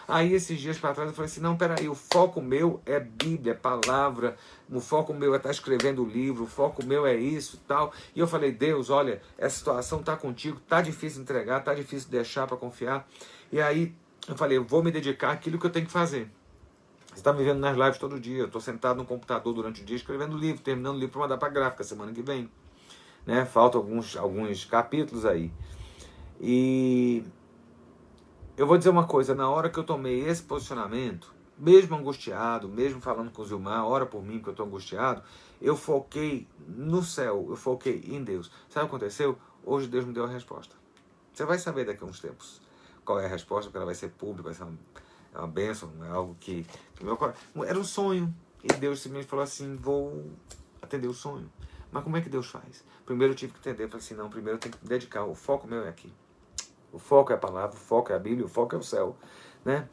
Aí 0.08 0.32
esses 0.32 0.60
dias 0.60 0.78
para 0.78 0.94
trás 0.94 1.08
eu 1.08 1.14
falei 1.14 1.30
assim, 1.30 1.40
não, 1.40 1.56
peraí, 1.56 1.88
o 1.88 1.94
foco 1.94 2.40
meu 2.40 2.80
é 2.86 3.00
Bíblia, 3.00 3.52
é 3.52 3.56
palavra, 3.56 4.36
o 4.70 4.80
foco 4.80 5.12
meu 5.12 5.34
é 5.34 5.36
estar 5.36 5.48
tá 5.48 5.52
escrevendo 5.52 6.04
o 6.04 6.06
livro, 6.06 6.44
o 6.44 6.46
foco 6.46 6.84
meu 6.84 7.04
é 7.06 7.16
isso 7.16 7.60
tal. 7.66 7.92
E 8.14 8.20
eu 8.20 8.28
falei, 8.28 8.52
Deus, 8.52 8.88
olha, 8.88 9.20
essa 9.36 9.56
situação 9.56 10.02
tá 10.02 10.16
contigo, 10.16 10.60
tá 10.68 10.80
difícil 10.80 11.22
entregar, 11.22 11.60
tá 11.64 11.74
difícil 11.74 12.08
deixar 12.08 12.46
para 12.46 12.56
confiar. 12.56 13.08
E 13.50 13.60
aí 13.60 13.92
eu 14.28 14.36
falei, 14.36 14.58
eu 14.58 14.64
vou 14.64 14.82
me 14.82 14.92
dedicar 14.92 15.32
àquilo 15.32 15.58
que 15.58 15.66
eu 15.66 15.70
tenho 15.70 15.86
que 15.86 15.92
fazer. 15.92 16.30
Você 17.08 17.20
está 17.20 17.32
me 17.32 17.42
vendo 17.42 17.58
nas 17.58 17.76
lives 17.76 17.98
todo 17.98 18.20
dia, 18.20 18.40
eu 18.40 18.46
estou 18.46 18.60
sentado 18.60 18.98
no 18.98 19.04
computador 19.04 19.52
durante 19.54 19.82
o 19.82 19.84
dia 19.84 19.96
escrevendo 19.96 20.36
livro, 20.36 20.62
terminando 20.62 20.96
o 20.96 20.98
livro 20.98 21.12
para 21.12 21.22
mandar 21.22 21.38
para 21.38 21.48
gráfica 21.48 21.82
semana 21.82 22.12
que 22.12 22.22
vem. 22.22 22.48
Né? 23.24 23.44
Faltam 23.44 23.80
alguns, 23.80 24.16
alguns 24.16 24.64
capítulos 24.64 25.24
aí. 25.24 25.50
E 26.40 27.24
eu 28.56 28.66
vou 28.66 28.78
dizer 28.78 28.90
uma 28.90 29.06
coisa, 29.06 29.34
na 29.34 29.48
hora 29.50 29.68
que 29.68 29.78
eu 29.78 29.84
tomei 29.84 30.20
esse 30.26 30.42
posicionamento, 30.42 31.34
mesmo 31.58 31.94
angustiado, 31.94 32.68
mesmo 32.68 33.00
falando 33.00 33.30
com 33.30 33.42
o 33.42 33.44
Zilmar, 33.44 33.86
ora 33.86 34.06
por 34.06 34.22
mim 34.22 34.40
que 34.40 34.48
eu 34.48 34.52
estou 34.52 34.66
angustiado, 34.66 35.22
eu 35.60 35.76
foquei 35.76 36.46
no 36.66 37.02
céu, 37.02 37.46
eu 37.50 37.56
foquei 37.56 38.02
em 38.06 38.22
Deus. 38.24 38.50
Sabe 38.68 38.86
o 38.86 38.88
que 38.88 38.96
aconteceu? 38.96 39.38
Hoje 39.64 39.88
Deus 39.88 40.04
me 40.04 40.12
deu 40.12 40.24
a 40.24 40.28
resposta. 40.28 40.74
Você 41.32 41.44
vai 41.44 41.58
saber 41.58 41.84
daqui 41.84 42.02
a 42.02 42.06
uns 42.06 42.20
tempos 42.20 42.62
qual 43.04 43.20
é 43.20 43.26
a 43.26 43.28
resposta, 43.28 43.66
porque 43.66 43.76
ela 43.76 43.86
vai 43.86 43.94
ser 43.94 44.08
pública, 44.10 44.44
vai 44.44 44.54
ser 44.54 44.64
uma, 44.64 44.78
é 45.34 45.38
uma 45.38 45.48
bênção, 45.48 45.92
é 46.02 46.08
algo 46.08 46.36
que, 46.40 46.66
que 46.94 47.04
meu 47.04 47.18
era 47.66 47.78
um 47.78 47.84
sonho. 47.84 48.34
E 48.64 48.68
Deus 48.68 49.00
simplesmente 49.00 49.28
falou 49.28 49.42
assim, 49.42 49.76
vou 49.76 50.30
atender 50.80 51.06
o 51.06 51.14
sonho. 51.14 51.50
Mas 51.92 52.02
como 52.02 52.16
é 52.16 52.20
que 52.20 52.28
Deus 52.28 52.46
faz? 52.46 52.84
Primeiro 53.04 53.32
eu 53.32 53.36
tive 53.36 53.52
que 53.52 53.58
entender, 53.60 53.86
falei 53.86 54.04
assim, 54.04 54.14
não, 54.14 54.28
primeiro 54.28 54.56
eu 54.56 54.60
tenho 54.60 54.74
que 54.74 54.86
dedicar, 54.86 55.24
o 55.24 55.34
foco 55.34 55.68
meu 55.68 55.84
é 55.84 55.88
aqui. 55.88 56.12
O 56.96 56.98
foco 56.98 57.30
é 57.30 57.34
a 57.34 57.38
palavra, 57.38 57.76
o 57.76 57.78
foco 57.78 58.10
é 58.10 58.16
a 58.16 58.18
Bíblia, 58.18 58.46
o 58.46 58.48
foco 58.48 58.74
é 58.74 58.78
o 58.78 58.82
céu. 58.82 59.14
Né? 59.62 59.86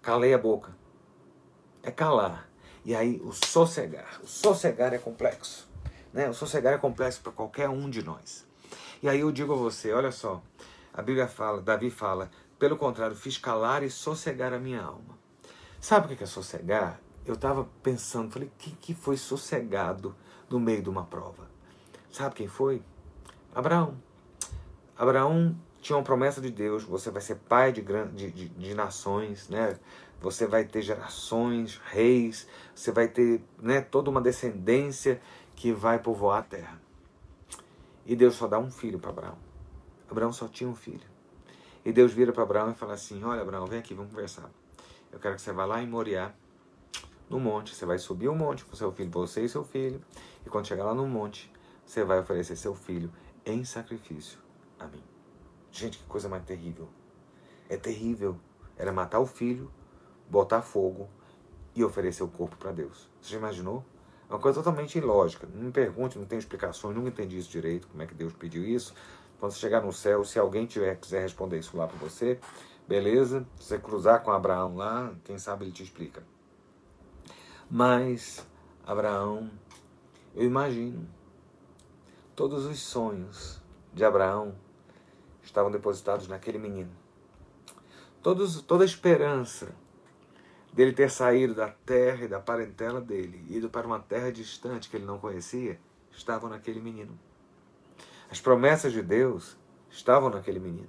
Calei 0.00 0.32
a 0.32 0.38
boca. 0.38 0.70
É 1.82 1.90
calar. 1.90 2.48
E 2.84 2.94
aí 2.94 3.20
o 3.24 3.32
sossegar. 3.32 4.20
O 4.22 4.26
sossegar 4.28 4.94
é 4.94 4.98
complexo. 4.98 5.68
Né? 6.12 6.28
O 6.28 6.34
sossegar 6.34 6.72
é 6.72 6.78
complexo 6.78 7.20
para 7.20 7.32
qualquer 7.32 7.68
um 7.68 7.90
de 7.90 8.00
nós. 8.00 8.46
E 9.02 9.08
aí 9.08 9.18
eu 9.18 9.32
digo 9.32 9.54
a 9.54 9.56
você, 9.56 9.92
olha 9.92 10.12
só, 10.12 10.40
a 10.94 11.02
Bíblia 11.02 11.26
fala, 11.26 11.60
Davi 11.60 11.90
fala, 11.90 12.30
pelo 12.60 12.76
contrário, 12.76 13.16
fiz 13.16 13.36
calar 13.36 13.82
e 13.82 13.90
sossegar 13.90 14.52
a 14.52 14.60
minha 14.60 14.82
alma. 14.82 15.18
Sabe 15.80 16.14
o 16.14 16.16
que 16.16 16.22
é 16.22 16.26
sossegar? 16.28 17.00
Eu 17.26 17.34
estava 17.34 17.68
pensando, 17.82 18.30
falei, 18.30 18.52
quem 18.56 18.76
que 18.80 18.94
foi 18.94 19.16
sossegado 19.16 20.14
no 20.48 20.60
meio 20.60 20.80
de 20.80 20.88
uma 20.88 21.04
prova? 21.04 21.50
Sabe 22.12 22.36
quem 22.36 22.46
foi? 22.46 22.80
Abraão. 23.52 24.00
Abraão 24.96 25.56
tinha 25.82 25.96
uma 25.96 26.04
promessa 26.04 26.40
de 26.40 26.50
Deus, 26.50 26.84
você 26.84 27.10
vai 27.10 27.20
ser 27.20 27.34
pai 27.34 27.72
de, 27.72 27.82
de, 27.82 28.30
de, 28.30 28.48
de 28.48 28.74
nações, 28.74 29.48
né? 29.48 29.76
Você 30.20 30.46
vai 30.46 30.64
ter 30.64 30.80
gerações, 30.80 31.80
reis, 31.84 32.46
você 32.72 32.92
vai 32.92 33.08
ter 33.08 33.42
né, 33.60 33.80
toda 33.80 34.08
uma 34.08 34.20
descendência 34.20 35.20
que 35.56 35.72
vai 35.72 35.98
povoar 35.98 36.38
a 36.38 36.42
terra. 36.42 36.80
E 38.06 38.14
Deus 38.14 38.36
só 38.36 38.46
dá 38.46 38.60
um 38.60 38.70
filho 38.70 39.00
para 39.00 39.10
Abraão. 39.10 39.38
Abraão 40.08 40.32
só 40.32 40.46
tinha 40.46 40.70
um 40.70 40.76
filho. 40.76 41.10
E 41.84 41.92
Deus 41.92 42.12
vira 42.12 42.32
para 42.32 42.44
Abraão 42.44 42.70
e 42.70 42.74
fala 42.74 42.94
assim: 42.94 43.22
Olha, 43.24 43.42
Abraão, 43.42 43.66
vem 43.66 43.80
aqui, 43.80 43.92
vamos 43.92 44.12
conversar. 44.12 44.48
Eu 45.10 45.18
quero 45.18 45.34
que 45.34 45.42
você 45.42 45.52
vá 45.52 45.64
lá 45.64 45.82
em 45.82 45.88
Moriá, 45.88 46.32
no 47.28 47.40
monte. 47.40 47.74
Você 47.74 47.84
vai 47.84 47.98
subir 47.98 48.28
o 48.28 48.34
monte 48.34 48.64
com 48.64 48.76
seu 48.76 48.92
filho, 48.92 49.10
você 49.10 49.42
e 49.42 49.48
seu 49.48 49.64
filho. 49.64 50.00
E 50.46 50.48
quando 50.48 50.68
chegar 50.68 50.84
lá 50.84 50.94
no 50.94 51.08
monte, 51.08 51.50
você 51.84 52.04
vai 52.04 52.20
oferecer 52.20 52.54
seu 52.54 52.74
filho 52.76 53.12
em 53.44 53.64
sacrifício 53.64 54.38
a 54.78 54.86
mim. 54.86 55.11
Gente, 55.72 55.98
que 55.98 56.04
coisa 56.04 56.28
mais 56.28 56.44
terrível. 56.44 56.86
É 57.68 57.78
terrível. 57.78 58.36
Era 58.76 58.92
matar 58.92 59.20
o 59.20 59.26
filho, 59.26 59.72
botar 60.28 60.60
fogo 60.60 61.08
e 61.74 61.82
oferecer 61.82 62.22
o 62.22 62.28
corpo 62.28 62.56
para 62.56 62.72
Deus. 62.72 63.08
Você 63.20 63.32
já 63.32 63.38
imaginou? 63.38 63.82
É 64.28 64.34
uma 64.34 64.38
coisa 64.38 64.62
totalmente 64.62 64.98
ilógica. 64.98 65.48
Não 65.52 65.64
me 65.64 65.72
pergunte, 65.72 66.18
não 66.18 66.26
tenho 66.26 66.38
explicações, 66.38 66.94
nunca 66.94 67.08
entendi 67.08 67.38
isso 67.38 67.50
direito, 67.50 67.88
como 67.88 68.02
é 68.02 68.06
que 68.06 68.14
Deus 68.14 68.34
pediu 68.34 68.64
isso. 68.64 68.94
Quando 69.40 69.52
você 69.52 69.58
chegar 69.58 69.80
no 69.80 69.92
céu, 69.92 70.24
se 70.24 70.38
alguém 70.38 70.66
tiver 70.66 70.94
quiser 70.96 71.22
responder 71.22 71.58
isso 71.58 71.76
lá 71.76 71.88
para 71.88 71.96
você, 71.96 72.38
beleza? 72.86 73.46
Se 73.56 73.64
você 73.64 73.78
cruzar 73.78 74.22
com 74.22 74.30
Abraão 74.30 74.76
lá, 74.76 75.14
quem 75.24 75.38
sabe 75.38 75.64
ele 75.64 75.72
te 75.72 75.82
explica. 75.82 76.22
Mas 77.70 78.46
Abraão, 78.86 79.50
eu 80.34 80.44
imagino 80.44 81.08
todos 82.36 82.66
os 82.66 82.78
sonhos 82.78 83.60
de 83.94 84.04
Abraão 84.04 84.54
estavam 85.42 85.70
depositados 85.70 86.28
naquele 86.28 86.58
menino. 86.58 86.90
Todos, 88.22 88.62
toda 88.62 88.84
a 88.84 88.86
esperança 88.86 89.74
dele 90.72 90.92
ter 90.92 91.10
saído 91.10 91.54
da 91.54 91.68
terra 91.68 92.24
e 92.24 92.28
da 92.28 92.40
parentela 92.40 93.00
dele, 93.00 93.44
ido 93.48 93.68
para 93.68 93.86
uma 93.86 93.98
terra 93.98 94.30
distante 94.30 94.88
que 94.88 94.96
ele 94.96 95.04
não 95.04 95.18
conhecia, 95.18 95.78
estavam 96.10 96.48
naquele 96.48 96.80
menino. 96.80 97.18
As 98.30 98.40
promessas 98.40 98.92
de 98.92 99.02
Deus 99.02 99.56
estavam 99.90 100.30
naquele 100.30 100.58
menino. 100.58 100.88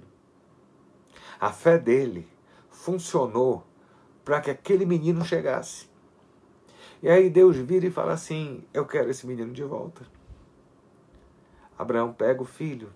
A 1.38 1.52
fé 1.52 1.78
dele 1.78 2.26
funcionou 2.70 3.66
para 4.24 4.40
que 4.40 4.50
aquele 4.50 4.86
menino 4.86 5.24
chegasse. 5.24 5.90
E 7.02 7.08
aí 7.08 7.28
Deus 7.28 7.56
vira 7.56 7.86
e 7.86 7.90
fala 7.90 8.12
assim: 8.12 8.64
Eu 8.72 8.86
quero 8.86 9.10
esse 9.10 9.26
menino 9.26 9.52
de 9.52 9.62
volta. 9.62 10.06
Abraão 11.76 12.12
pega 12.12 12.40
o 12.40 12.46
filho 12.46 12.90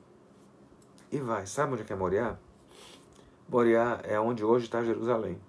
e 1.11 1.19
vai. 1.19 1.47
Sabe 1.47 1.73
onde 1.73 1.83
é 1.83 1.85
que 1.85 1.93
é 1.93 1.97
Moriá? 1.97 2.37
Moriá 3.49 4.01
é 4.05 4.19
onde 4.21 4.45
hoje 4.45 4.67
está 4.67 4.83
Jerusalém. 4.83 5.41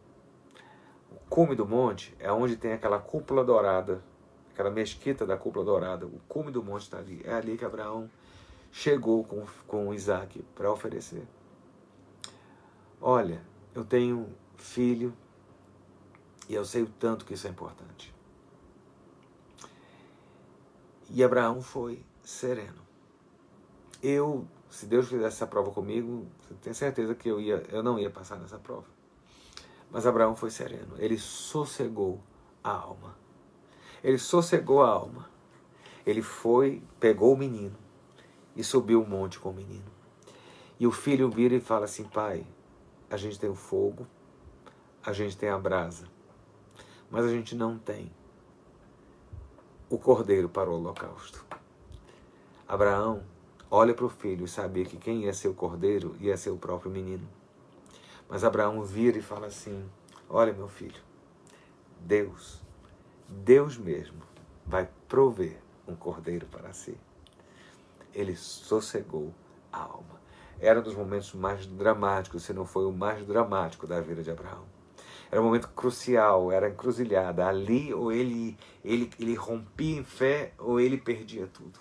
O 1.12 1.20
cume 1.30 1.56
do 1.56 1.68
monte 1.68 2.16
é 2.20 2.32
onde 2.32 2.56
tem 2.56 2.74
aquela 2.74 3.00
cúpula 3.00 3.44
dourada, 3.44 4.02
aquela 4.54 4.70
mesquita 4.70 5.26
da 5.26 5.38
cúpula 5.38 5.66
dourada. 5.66 6.06
O 6.06 6.20
cume 6.28 6.52
do 6.52 6.64
monte 6.64 6.84
está 6.84 6.98
ali. 6.98 7.22
É 7.26 7.34
ali 7.34 7.58
que 7.58 7.66
Abraão 7.66 8.10
chegou 8.72 9.24
com, 9.24 9.46
com 9.68 9.94
Isaac 9.94 10.42
para 10.56 10.72
oferecer. 10.72 11.28
Olha, 13.02 13.42
eu 13.74 13.84
tenho 13.84 14.28
filho 14.58 15.14
e 16.48 16.54
eu 16.54 16.66
sei 16.66 16.84
o 16.84 16.88
tanto 16.88 17.26
que 17.26 17.34
isso 17.34 17.48
é 17.48 17.50
importante. 17.50 18.14
E 21.10 21.24
Abraão 21.24 21.62
foi 21.62 22.04
sereno. 22.24 22.82
Eu 24.02 24.48
se 24.70 24.86
Deus 24.86 25.08
fizesse 25.08 25.38
essa 25.38 25.48
prova 25.48 25.72
comigo, 25.72 26.28
eu 26.50 26.56
tenho 26.58 26.76
certeza 26.76 27.16
que 27.16 27.28
eu, 27.30 27.40
ia, 27.40 27.64
eu 27.70 27.82
não 27.82 28.00
ia 28.00 28.10
passar 28.10 28.38
nessa 28.38 28.58
prova. 28.58 28.86
Mas 29.90 30.06
Abraão 30.06 30.36
foi 30.36 30.52
sereno. 30.52 30.96
Ele 30.98 31.18
sossegou 31.18 32.22
a 32.64 32.72
alma. 32.72 33.16
Ele 34.04 34.20
sossegou 34.20 34.84
a 34.84 34.90
alma. 34.90 35.28
Ele 36.06 36.22
foi, 36.22 36.84
pegou 37.00 37.34
o 37.34 37.38
menino 37.38 37.76
e 38.56 38.64
subiu 38.64 39.02
o 39.02 39.08
monte 39.08 39.40
com 39.40 39.50
o 39.50 39.54
menino. 39.54 39.92
E 40.80 40.86
o 40.86 40.92
filho 40.92 41.30
vira 41.30 41.56
e 41.56 41.60
fala 41.60 41.86
assim: 41.86 42.04
Pai, 42.06 42.46
a 43.10 43.18
gente 43.18 43.40
tem 43.40 43.50
o 43.50 43.56
fogo, 43.56 44.08
a 45.04 45.12
gente 45.12 45.36
tem 45.38 45.50
a 45.50 45.58
brasa, 45.58 46.08
mas 47.10 47.26
a 47.26 47.30
gente 47.30 47.56
não 47.56 47.78
tem 47.78 48.12
o 49.90 49.98
cordeiro 49.98 50.48
para 50.48 50.70
o 50.70 50.76
holocausto. 50.76 51.46
Abraão 52.68 53.24
olha 53.70 53.94
para 53.94 54.06
o 54.06 54.10
filho 54.10 54.46
e 54.46 54.48
sabia 54.48 54.86
que 54.86 54.98
quem 54.98 55.26
ia 55.26 55.34
ser 55.34 55.48
o 55.48 55.54
cordeiro 55.54 56.16
ia 56.20 56.38
ser 56.38 56.50
o 56.50 56.58
próprio 56.58 56.92
menino. 56.92 57.28
Mas 58.28 58.44
Abraão 58.44 58.84
vira 58.84 59.18
e 59.18 59.22
fala 59.22 59.48
assim: 59.48 59.90
Olha, 60.30 60.54
meu 60.54 60.68
filho, 60.68 61.02
Deus, 62.00 62.62
Deus 63.28 63.78
mesmo, 63.78 64.22
vai 64.66 64.88
prover 65.08 65.60
um 65.88 65.96
cordeiro 65.96 66.46
para 66.46 66.72
si. 66.74 66.96
Ele 68.14 68.36
sossegou 68.36 69.34
a 69.72 69.82
alma. 69.82 70.20
Era 70.60 70.80
um 70.80 70.84
dos 70.84 70.96
momentos 70.96 71.34
mais 71.34 71.66
dramáticos, 71.66 72.44
se 72.44 72.54
não 72.54 72.66
foi 72.66 72.86
o 72.86 72.92
mais 72.92 73.26
dramático 73.26 73.88
da 73.88 74.02
vida 74.02 74.22
de 74.22 74.30
Abraão. 74.30 74.66
Era 75.32 75.42
um 75.42 75.46
momento 75.46 75.70
crucial, 75.70 76.52
era 76.52 76.70
encruzilhada. 76.70 77.48
Ali, 77.48 77.94
ou 77.94 78.12
ele, 78.12 78.58
ele, 78.84 79.10
ele 79.20 79.36
rompia 79.36 80.00
em 80.00 80.04
fé, 80.04 80.54
ou 80.58 80.80
ele 80.80 80.98
perdia 80.98 81.48
tudo. 81.48 81.80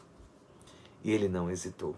E 1.09 1.11
ele 1.11 1.27
não 1.27 1.51
hesitou. 1.51 1.97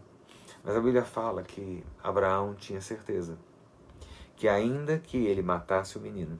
Mas 0.63 0.77
a 0.77 0.81
Bíblia 0.81 1.05
fala 1.05 1.43
que 1.43 1.85
Abraão 2.01 2.55
tinha 2.55 2.81
certeza 2.81 3.37
que, 4.37 4.47
ainda 4.47 5.01
que 5.01 5.27
ele 5.27 5.43
matasse 5.43 5.99
o 5.99 6.01
menino, 6.01 6.39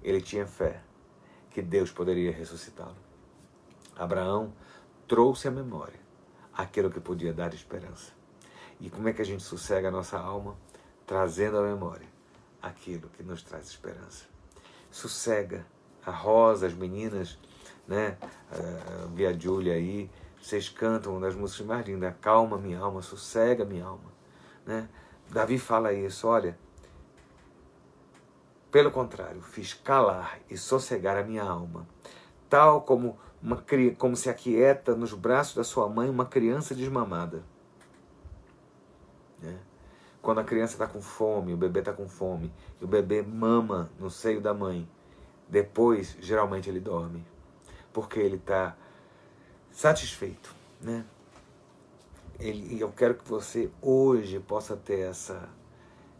ele 0.00 0.20
tinha 0.20 0.46
fé 0.46 0.84
que 1.50 1.60
Deus 1.60 1.90
poderia 1.90 2.30
ressuscitá-lo. 2.30 2.94
Abraão 3.96 4.52
trouxe 5.08 5.48
à 5.48 5.50
memória 5.50 5.98
aquilo 6.54 6.92
que 6.92 7.00
podia 7.00 7.32
dar 7.32 7.52
esperança. 7.54 8.12
E 8.78 8.88
como 8.88 9.08
é 9.08 9.12
que 9.12 9.22
a 9.22 9.26
gente 9.26 9.42
sossega 9.42 9.88
a 9.88 9.90
nossa 9.90 10.16
alma? 10.16 10.56
Trazendo 11.04 11.58
à 11.58 11.62
memória 11.62 12.06
aquilo 12.62 13.08
que 13.08 13.24
nos 13.24 13.42
traz 13.42 13.66
esperança. 13.66 14.26
sossega. 14.92 15.66
A 16.06 16.12
Rosa, 16.12 16.68
as 16.68 16.72
meninas, 16.72 17.36
né? 17.88 18.16
A 18.48 19.06
Via 19.06 19.36
Júlia 19.36 19.74
aí, 19.74 20.08
vocês 20.40 20.68
cantam 20.68 21.12
uma 21.12 21.20
das 21.20 21.34
músicas 21.34 21.66
mais 21.66 21.86
lindas, 21.86 22.14
calma 22.20 22.56
minha 22.56 22.78
alma, 22.78 23.02
sossega 23.02 23.64
minha 23.64 23.84
alma, 23.84 24.10
né? 24.64 24.88
Davi 25.30 25.58
fala 25.58 25.92
isso, 25.92 26.26
olha, 26.26 26.58
pelo 28.70 28.90
contrário, 28.90 29.42
fiz 29.42 29.74
calar 29.74 30.40
e 30.48 30.56
sossegar 30.56 31.16
a 31.16 31.22
minha 31.22 31.42
alma, 31.42 31.86
tal 32.48 32.82
como, 32.82 33.18
uma, 33.42 33.62
como 33.98 34.16
se 34.16 34.30
aquieta 34.30 34.94
nos 34.94 35.12
braços 35.12 35.54
da 35.54 35.64
sua 35.64 35.88
mãe 35.88 36.08
uma 36.08 36.24
criança 36.24 36.74
desmamada. 36.74 37.42
Né? 39.40 39.58
Quando 40.22 40.40
a 40.40 40.44
criança 40.44 40.74
está 40.74 40.86
com 40.86 41.00
fome, 41.00 41.52
o 41.52 41.56
bebê 41.56 41.80
está 41.80 41.92
com 41.92 42.08
fome, 42.08 42.52
e 42.80 42.84
o 42.84 42.88
bebê 42.88 43.22
mama 43.22 43.90
no 43.98 44.10
seio 44.10 44.40
da 44.40 44.54
mãe, 44.54 44.88
depois, 45.48 46.16
geralmente, 46.20 46.68
ele 46.68 46.80
dorme, 46.80 47.26
porque 47.92 48.20
ele 48.20 48.36
está 48.36 48.76
satisfeito. 49.80 50.54
Né? 50.78 51.06
Ele, 52.38 52.78
eu 52.78 52.92
quero 52.92 53.14
que 53.14 53.26
você 53.26 53.70
hoje 53.80 54.38
possa 54.38 54.76
ter 54.76 55.00
essa, 55.00 55.48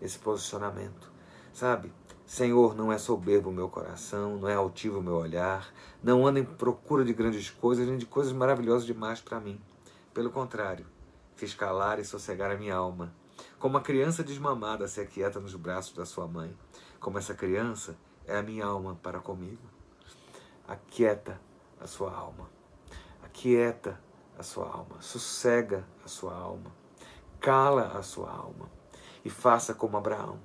esse 0.00 0.18
posicionamento, 0.18 1.12
sabe? 1.52 1.92
Senhor, 2.24 2.74
não 2.74 2.90
é 2.90 2.96
soberbo 2.96 3.50
o 3.50 3.52
meu 3.52 3.68
coração, 3.68 4.38
não 4.38 4.48
é 4.48 4.54
altivo 4.54 5.00
o 5.00 5.02
meu 5.02 5.16
olhar, 5.16 5.70
não 6.02 6.26
anda 6.26 6.40
em 6.40 6.44
procura 6.44 7.04
de 7.04 7.12
grandes 7.12 7.50
coisas, 7.50 7.86
nem 7.86 7.98
de 7.98 8.06
coisas 8.06 8.32
maravilhosas 8.32 8.86
demais 8.86 9.20
para 9.20 9.38
mim. 9.38 9.60
Pelo 10.14 10.30
contrário, 10.30 10.86
fiz 11.36 11.52
calar 11.52 11.98
e 11.98 12.04
sossegar 12.04 12.50
a 12.50 12.56
minha 12.56 12.76
alma. 12.76 13.12
Como 13.58 13.76
a 13.76 13.82
criança 13.82 14.24
desmamada 14.24 14.88
se 14.88 15.02
aquieta 15.02 15.38
nos 15.38 15.54
braços 15.54 15.92
da 15.92 16.06
sua 16.06 16.26
mãe, 16.26 16.56
como 16.98 17.18
essa 17.18 17.34
criança 17.34 17.94
é 18.26 18.38
a 18.38 18.42
minha 18.42 18.64
alma 18.64 18.98
para 19.02 19.18
comigo. 19.18 19.68
Aquieta 20.66 21.38
a 21.78 21.86
sua 21.86 22.14
alma. 22.14 22.59
Aquieta 23.30 23.98
a 24.36 24.42
sua 24.42 24.66
alma. 24.66 25.00
Sossega 25.00 25.86
a 26.04 26.08
sua 26.08 26.34
alma. 26.34 26.72
Cala 27.40 27.96
a 27.96 28.02
sua 28.02 28.28
alma. 28.28 28.68
E 29.24 29.30
faça 29.30 29.72
como 29.72 29.96
Abraão. 29.96 30.40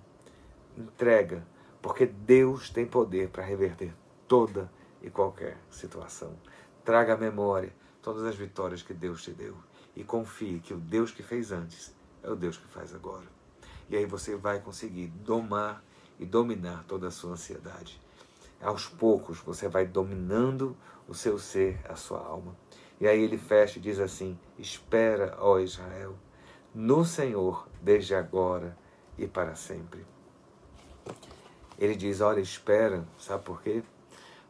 Entrega 0.78 1.46
porque 1.82 2.06
Deus 2.06 2.70
tem 2.70 2.86
poder 2.86 3.30
para 3.30 3.44
reverter 3.44 3.92
toda 4.28 4.72
e 5.02 5.10
qualquer 5.10 5.58
situação. 5.72 6.38
Traga 6.84 7.16
à 7.16 7.18
memória 7.18 7.74
todas 8.04 8.24
as 8.24 8.36
vitórias 8.36 8.84
que 8.84 8.94
Deus 8.94 9.24
te 9.24 9.32
deu 9.32 9.56
e 9.96 10.04
confie 10.04 10.60
que 10.60 10.74
o 10.74 10.78
Deus 10.78 11.12
que 11.12 11.24
fez 11.24 11.52
antes 11.52 11.94
é 12.22 12.30
o 12.30 12.36
Deus 12.36 12.56
que 12.56 12.68
faz 12.68 12.94
agora. 12.94 13.26
E 13.90 13.98
aí 13.98 14.06
você 14.06 14.36
vai 14.36 14.60
conseguir 14.60 15.08
domar 15.08 15.84
e 16.20 16.26
dominar 16.26 16.84
toda 16.88 17.08
a 17.08 17.12
sua 17.12 17.32
ansiedade. 17.32 18.00
Aos 18.62 18.88
poucos 18.88 19.40
você 19.40 19.68
vai 19.68 19.88
dominando 19.88 20.78
o 21.08 21.16
seu 21.16 21.38
ser, 21.40 21.80
a 21.90 21.96
sua 21.96 22.20
alma. 22.20 22.56
E 23.00 23.08
aí 23.08 23.22
ele 23.22 23.38
fecha 23.38 23.78
e 23.78 23.82
diz 23.82 24.00
assim: 24.00 24.38
Espera, 24.58 25.36
ó 25.40 25.60
Israel, 25.60 26.16
no 26.74 27.04
Senhor 27.04 27.68
desde 27.82 28.16
agora 28.16 28.78
e 29.18 29.28
para 29.28 29.56
sempre. 29.56 30.06
Ele 31.78 31.96
diz: 31.96 32.22
Olha, 32.22 32.40
espera, 32.40 33.06
sabe 33.18 33.44
por 33.44 33.62
quê? 33.62 33.84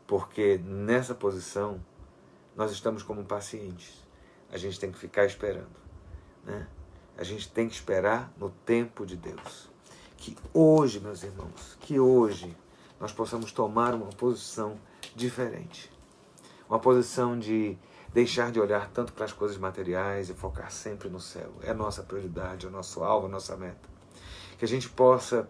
Porque 0.08 0.60
nessa 0.64 1.16
posição 1.16 1.84
nós 2.56 2.72
estamos 2.72 3.04
como 3.04 3.24
pacientes. 3.26 4.04
A 4.52 4.58
gente 4.58 4.80
tem 4.80 4.92
que 4.92 4.98
ficar 4.98 5.26
esperando. 5.26 5.76
Né? 6.44 6.68
A 7.18 7.24
gente 7.24 7.50
tem 7.50 7.68
que 7.68 7.74
esperar 7.74 8.32
no 8.38 8.50
tempo 8.50 9.06
de 9.06 9.18
Deus. 9.18 9.70
Que 10.18 10.38
hoje, 10.54 11.00
meus 11.00 11.24
irmãos, 11.24 11.78
que 11.82 12.00
hoje 12.00 12.56
nós 13.00 13.12
possamos 13.12 13.52
tomar 13.52 13.94
uma 13.94 14.08
posição 14.08 14.80
diferente. 15.16 15.92
Uma 16.70 16.80
posição 16.80 17.38
de 17.38 17.78
deixar 18.16 18.50
de 18.50 18.62
olhar 18.62 18.90
tanto 18.92 19.12
para 19.12 19.26
as 19.26 19.34
coisas 19.34 19.58
materiais 19.58 20.30
e 20.30 20.34
focar 20.34 20.72
sempre 20.72 21.10
no 21.10 21.20
céu. 21.20 21.52
É 21.62 21.72
a 21.72 21.74
nossa 21.74 22.02
prioridade, 22.02 22.66
é 22.66 22.70
o 22.70 22.72
nosso 22.72 23.04
alvo, 23.04 23.28
a 23.28 23.30
nossa 23.30 23.58
meta. 23.58 23.90
Que 24.58 24.64
a 24.64 24.68
gente 24.68 24.88
possa 24.90 25.50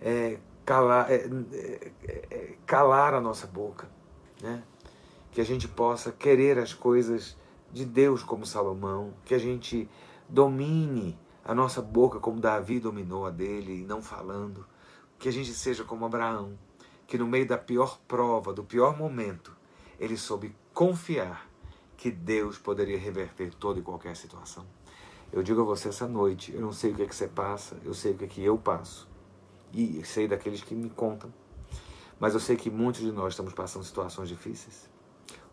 é, 0.00 0.38
calar, 0.64 1.10
é, 1.10 1.28
é, 1.52 1.90
é, 2.06 2.54
calar 2.64 3.14
a 3.14 3.20
nossa 3.20 3.48
boca, 3.48 3.88
né? 4.40 4.62
que 5.32 5.40
a 5.40 5.44
gente 5.44 5.66
possa 5.66 6.12
querer 6.12 6.56
as 6.56 6.72
coisas 6.72 7.36
de 7.72 7.84
Deus 7.84 8.22
como 8.22 8.46
Salomão, 8.46 9.12
que 9.24 9.34
a 9.34 9.38
gente 9.38 9.90
domine 10.28 11.18
a 11.44 11.52
nossa 11.52 11.82
boca 11.82 12.20
como 12.20 12.38
Davi 12.38 12.78
dominou 12.78 13.26
a 13.26 13.30
dele, 13.30 13.84
não 13.88 14.00
falando, 14.00 14.64
que 15.18 15.28
a 15.28 15.32
gente 15.32 15.52
seja 15.52 15.82
como 15.82 16.06
Abraão, 16.06 16.56
que 17.08 17.18
no 17.18 17.26
meio 17.26 17.48
da 17.48 17.58
pior 17.58 17.98
prova, 18.06 18.52
do 18.52 18.62
pior 18.62 18.96
momento, 18.96 19.50
ele 19.98 20.16
soube 20.16 20.54
confiar 20.72 21.52
que 22.04 22.10
Deus 22.10 22.58
poderia 22.58 22.98
reverter 22.98 23.54
toda 23.54 23.80
e 23.80 23.82
qualquer 23.82 24.14
situação. 24.14 24.66
Eu 25.32 25.42
digo 25.42 25.62
a 25.62 25.64
você 25.64 25.88
essa 25.88 26.06
noite, 26.06 26.52
eu 26.52 26.60
não 26.60 26.70
sei 26.70 26.92
o 26.92 26.94
que 26.94 27.02
é 27.02 27.06
que 27.06 27.16
você 27.16 27.26
passa, 27.26 27.78
eu 27.82 27.94
sei 27.94 28.12
o 28.12 28.18
que 28.18 28.24
é 28.26 28.28
que 28.28 28.44
eu 28.44 28.58
passo 28.58 29.08
e 29.72 30.04
sei 30.04 30.28
daqueles 30.28 30.62
que 30.62 30.74
me 30.74 30.90
contam. 30.90 31.32
Mas 32.20 32.34
eu 32.34 32.40
sei 32.40 32.56
que 32.56 32.70
muitos 32.70 33.00
de 33.00 33.10
nós 33.10 33.32
estamos 33.32 33.54
passando 33.54 33.86
situações 33.86 34.28
difíceis. 34.28 34.86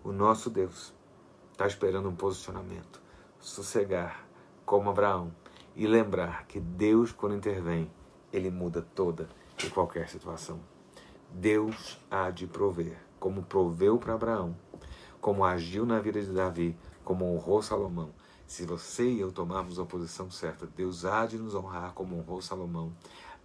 O 0.04 0.12
nosso 0.12 0.50
Deus 0.50 0.94
está 1.54 1.66
esperando 1.66 2.10
um 2.10 2.16
posicionamento, 2.18 3.02
sossegar, 3.40 4.28
como 4.66 4.90
Abraão, 4.90 5.34
e 5.74 5.88
lembrar 5.88 6.46
que 6.48 6.60
Deus, 6.60 7.14
quando 7.14 7.34
intervém, 7.34 7.90
ele 8.34 8.52
muda 8.52 8.86
toda 8.94 9.30
e 9.64 9.70
qualquer 9.70 10.10
situação. 10.10 10.60
Deus 11.30 11.98
há 12.12 12.30
de 12.30 12.46
prover, 12.46 12.98
como 13.22 13.42
proveu 13.42 13.98
para 13.98 14.16
Abraão, 14.16 14.54
como 15.22 15.46
agiu 15.46 15.86
na 15.86 16.00
vida 16.00 16.20
de 16.20 16.34
Davi, 16.34 16.76
como 17.06 17.34
honrou 17.34 17.62
Salomão. 17.62 18.10
Se 18.46 18.66
você 18.66 19.08
e 19.08 19.22
eu 19.22 19.32
tomarmos 19.32 19.80
a 19.80 19.86
posição 19.86 20.30
certa, 20.30 20.66
Deus 20.66 21.06
há 21.06 21.26
de 21.26 21.38
nos 21.38 21.56
honrar 21.56 21.94
como 21.94 22.18
honrou 22.18 22.42
Salomão 22.42 22.92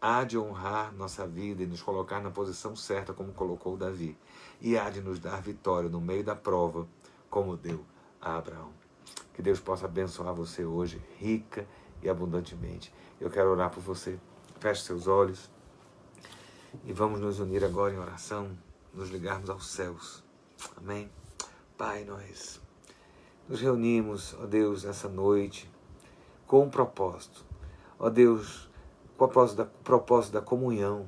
há 0.00 0.24
de 0.24 0.38
honrar 0.38 0.94
nossa 0.94 1.26
vida 1.26 1.62
e 1.62 1.66
nos 1.66 1.82
colocar 1.82 2.20
na 2.20 2.30
posição 2.30 2.76
certa, 2.76 3.12
como 3.12 3.32
colocou 3.32 3.76
Davi, 3.76 4.16
e 4.60 4.76
há 4.76 4.88
de 4.90 5.00
nos 5.00 5.18
dar 5.18 5.40
vitória 5.40 5.88
no 5.88 6.00
meio 6.00 6.24
da 6.24 6.36
prova, 6.36 6.86
como 7.28 7.56
deu 7.56 7.84
a 8.20 8.36
Abraão. 8.36 8.70
Que 9.34 9.42
Deus 9.42 9.60
possa 9.60 9.86
abençoar 9.86 10.34
você 10.34 10.64
hoje, 10.64 11.02
rica 11.18 11.66
e 12.02 12.08
abundantemente. 12.08 12.92
Eu 13.20 13.30
quero 13.30 13.50
orar 13.50 13.70
por 13.70 13.82
você. 13.82 14.18
Feche 14.58 14.82
seus 14.82 15.06
olhos 15.06 15.50
e 16.84 16.92
vamos 16.92 17.20
nos 17.20 17.38
unir 17.38 17.64
agora 17.64 17.92
em 17.92 17.98
oração, 17.98 18.56
nos 18.94 19.10
ligarmos 19.10 19.50
aos 19.50 19.66
céus. 19.66 20.24
Amém? 20.76 21.10
Pai, 21.76 22.04
nós 22.04 22.58
nos 23.46 23.60
reunimos, 23.60 24.34
ó 24.40 24.46
Deus, 24.46 24.84
nessa 24.84 25.10
noite 25.10 25.70
com 26.46 26.62
um 26.62 26.70
propósito. 26.70 27.44
Ó 27.98 28.08
Deus, 28.08 28.70
o 29.04 29.18
propósito 29.18 29.58
da, 29.58 29.64
o 29.64 29.84
propósito 29.84 30.32
da 30.32 30.40
comunhão, 30.40 31.06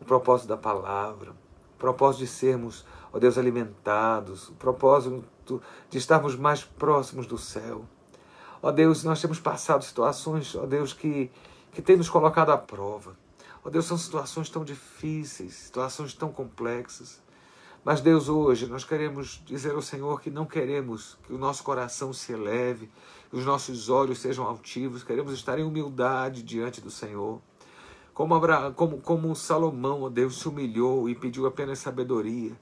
o 0.00 0.04
propósito 0.04 0.48
da 0.48 0.56
palavra, 0.56 1.30
o 1.30 1.78
propósito 1.78 2.22
de 2.22 2.26
sermos, 2.26 2.84
ó 3.12 3.20
Deus, 3.20 3.38
alimentados, 3.38 4.48
o 4.48 4.54
propósito 4.54 5.62
de 5.88 5.98
estarmos 5.98 6.34
mais 6.34 6.64
próximos 6.64 7.24
do 7.24 7.38
céu. 7.38 7.84
Ó 8.60 8.72
Deus, 8.72 9.04
nós 9.04 9.20
temos 9.20 9.38
passado 9.38 9.84
situações, 9.84 10.56
ó 10.56 10.66
Deus, 10.66 10.92
que, 10.92 11.30
que 11.70 11.80
tem 11.80 11.96
nos 11.96 12.10
colocado 12.10 12.50
à 12.50 12.58
prova. 12.58 13.16
Ó 13.64 13.70
Deus, 13.70 13.84
são 13.84 13.96
situações 13.96 14.50
tão 14.50 14.64
difíceis, 14.64 15.54
situações 15.54 16.14
tão 16.14 16.32
complexas. 16.32 17.22
Mas, 17.82 18.02
Deus, 18.02 18.28
hoje 18.28 18.66
nós 18.66 18.84
queremos 18.84 19.42
dizer 19.46 19.72
ao 19.72 19.80
Senhor 19.80 20.20
que 20.20 20.30
não 20.30 20.44
queremos 20.44 21.16
que 21.22 21.32
o 21.32 21.38
nosso 21.38 21.64
coração 21.64 22.12
se 22.12 22.30
eleve, 22.30 22.90
que 23.30 23.36
os 23.36 23.46
nossos 23.46 23.88
olhos 23.88 24.18
sejam 24.18 24.44
altivos, 24.44 25.02
queremos 25.02 25.32
estar 25.32 25.58
em 25.58 25.64
humildade 25.64 26.42
diante 26.42 26.78
do 26.78 26.90
Senhor. 26.90 27.40
Como, 28.12 28.34
Abraão, 28.34 28.74
como, 28.74 28.98
como 29.00 29.34
Salomão, 29.34 30.02
ó 30.02 30.10
Deus, 30.10 30.40
se 30.40 30.46
humilhou 30.46 31.08
e 31.08 31.14
pediu 31.14 31.46
apenas 31.46 31.78
sabedoria. 31.78 32.52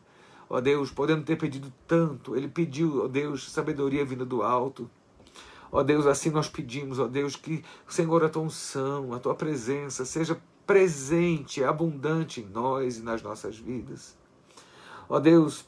Ó 0.49 0.61
Deus, 0.61 0.93
podendo 0.93 1.25
ter 1.25 1.35
pedido 1.35 1.73
tanto, 1.85 2.37
ele 2.37 2.47
pediu, 2.47 3.03
ó 3.05 3.09
Deus, 3.09 3.51
sabedoria 3.51 4.05
vinda 4.05 4.25
do 4.25 4.45
alto. 4.45 4.89
Ó 5.73 5.83
Deus, 5.83 6.07
assim 6.07 6.31
nós 6.31 6.49
pedimos, 6.49 7.01
ó 7.01 7.09
Deus, 7.09 7.35
que 7.35 7.65
o 7.89 7.93
Senhor, 7.93 8.25
a 8.25 8.29
tua 8.29 8.43
unção, 8.43 9.13
a 9.13 9.19
tua 9.19 9.35
presença 9.35 10.05
seja 10.05 10.41
presente, 10.65 11.65
abundante 11.65 12.41
em 12.41 12.47
nós 12.47 12.99
e 12.99 13.03
nas 13.03 13.21
nossas 13.21 13.59
vidas. 13.59 14.17
Ó 15.09 15.19
Deus, 15.19 15.65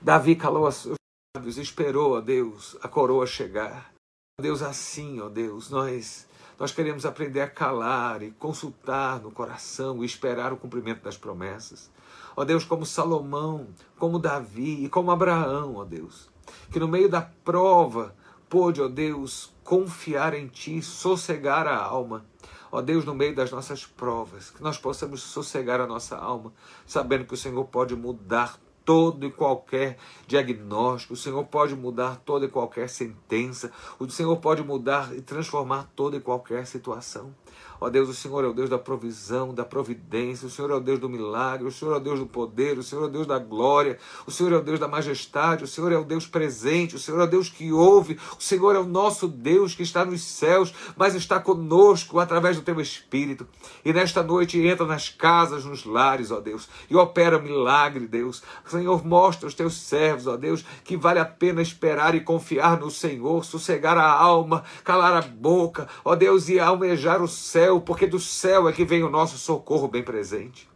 Davi 0.00 0.34
calou 0.34 0.66
os 0.66 0.88
lábios, 1.36 1.58
esperou, 1.58 2.16
ó 2.16 2.20
Deus, 2.20 2.76
a 2.82 2.88
coroa 2.88 3.26
chegar. 3.26 3.92
Ó 4.40 4.42
Deus, 4.42 4.62
assim, 4.62 5.20
ó 5.20 5.28
Deus, 5.28 5.68
nós 5.68 6.26
nós 6.58 6.70
queremos 6.70 7.04
aprender 7.04 7.40
a 7.40 7.48
calar 7.48 8.22
e 8.22 8.30
consultar 8.30 9.20
no 9.20 9.32
coração 9.32 10.02
e 10.02 10.06
esperar 10.06 10.52
o 10.52 10.56
cumprimento 10.56 11.02
das 11.02 11.16
promessas. 11.16 11.90
Ó 12.36 12.44
Deus, 12.44 12.64
como 12.64 12.86
Salomão, 12.86 13.66
como 13.98 14.18
Davi 14.18 14.84
e 14.84 14.88
como 14.88 15.10
Abraão, 15.10 15.76
ó 15.76 15.84
Deus, 15.84 16.30
que 16.70 16.78
no 16.78 16.86
meio 16.86 17.08
da 17.08 17.20
prova 17.20 18.14
pôde, 18.48 18.80
ó 18.80 18.86
Deus, 18.86 19.52
confiar 19.64 20.34
em 20.34 20.46
Ti, 20.46 20.80
sossegar 20.80 21.66
a 21.66 21.76
alma. 21.76 22.24
Ó 22.74 22.80
Deus, 22.80 23.04
no 23.04 23.14
meio 23.14 23.34
das 23.34 23.50
nossas 23.50 23.84
provas, 23.84 24.50
que 24.50 24.62
nós 24.62 24.78
possamos 24.78 25.20
sossegar 25.20 25.78
a 25.78 25.86
nossa 25.86 26.16
alma, 26.16 26.50
sabendo 26.86 27.26
que 27.26 27.34
o 27.34 27.36
Senhor 27.36 27.66
pode 27.66 27.94
mudar 27.94 28.58
todo 28.82 29.26
e 29.26 29.30
qualquer 29.30 29.98
diagnóstico, 30.26 31.12
o 31.12 31.16
Senhor 31.16 31.44
pode 31.44 31.76
mudar 31.76 32.16
toda 32.24 32.46
e 32.46 32.48
qualquer 32.48 32.88
sentença, 32.88 33.70
o 33.98 34.08
Senhor 34.08 34.34
pode 34.38 34.64
mudar 34.64 35.14
e 35.14 35.20
transformar 35.20 35.92
toda 35.94 36.16
e 36.16 36.20
qualquer 36.20 36.66
situação. 36.66 37.34
Ó 37.80 37.90
Deus, 37.90 38.08
o 38.08 38.14
Senhor 38.14 38.44
é 38.44 38.46
o 38.46 38.52
Deus 38.52 38.70
da 38.70 38.78
provisão, 38.78 39.52
da 39.52 39.64
providência, 39.64 40.46
o 40.46 40.50
Senhor 40.50 40.70
é 40.70 40.74
o 40.74 40.80
Deus 40.80 41.00
do 41.00 41.08
milagre, 41.08 41.66
o 41.66 41.72
Senhor 41.72 41.94
é 41.94 41.96
o 41.96 42.00
Deus 42.00 42.20
do 42.20 42.26
poder, 42.26 42.78
o 42.78 42.82
Senhor 42.82 43.02
é 43.02 43.06
o 43.06 43.10
Deus 43.10 43.26
da 43.26 43.38
glória, 43.38 43.98
o 44.26 44.30
Senhor 44.30 44.52
é 44.52 44.56
o 44.56 44.62
Deus 44.62 44.78
da 44.78 44.86
majestade, 44.86 45.64
o 45.64 45.66
Senhor 45.66 45.90
é 45.90 45.96
o 45.96 46.04
Deus 46.04 46.26
presente, 46.26 46.96
o 46.96 46.98
Senhor 46.98 47.20
é 47.20 47.24
o 47.24 47.26
Deus 47.26 47.48
que 47.48 47.72
ouve, 47.72 48.18
o 48.38 48.42
Senhor 48.42 48.76
é 48.76 48.78
o 48.78 48.86
nosso 48.86 49.26
Deus 49.26 49.74
que 49.74 49.82
está 49.82 50.04
nos 50.04 50.22
céus, 50.22 50.72
mas 50.96 51.14
está 51.14 51.40
conosco 51.40 52.20
através 52.20 52.56
do 52.56 52.62
teu 52.62 52.80
Espírito. 52.80 53.46
E 53.84 53.92
nesta 53.92 54.22
noite 54.22 54.60
entra 54.64 54.86
nas 54.86 55.08
casas, 55.08 55.64
nos 55.64 55.84
lares, 55.84 56.30
ó 56.30 56.40
Deus, 56.40 56.68
e 56.88 56.96
opera 56.96 57.38
milagre, 57.38 58.06
Deus. 58.06 58.42
Senhor, 58.66 59.04
mostra 59.04 59.46
aos 59.46 59.54
teus 59.54 59.74
servos, 59.74 60.26
ó 60.26 60.36
Deus, 60.36 60.64
que 60.84 60.96
vale 60.96 61.18
a 61.18 61.24
pena 61.24 61.60
esperar 61.60 62.14
e 62.14 62.20
confiar 62.20 62.78
no 62.78 62.90
Senhor, 62.90 63.44
sossegar 63.44 63.98
a 63.98 64.10
alma, 64.10 64.64
calar 64.84 65.14
a 65.14 65.22
boca, 65.22 65.88
ó 66.04 66.14
Deus, 66.14 66.48
e 66.48 66.60
almejar 66.60 67.22
o 67.22 67.28
céu, 67.42 67.80
porque 67.80 68.06
do 68.06 68.20
céu 68.20 68.68
é 68.68 68.72
que 68.72 68.84
vem 68.84 69.02
o 69.02 69.10
nosso 69.10 69.36
socorro 69.36 69.88
bem 69.88 70.02
presente. 70.02 70.70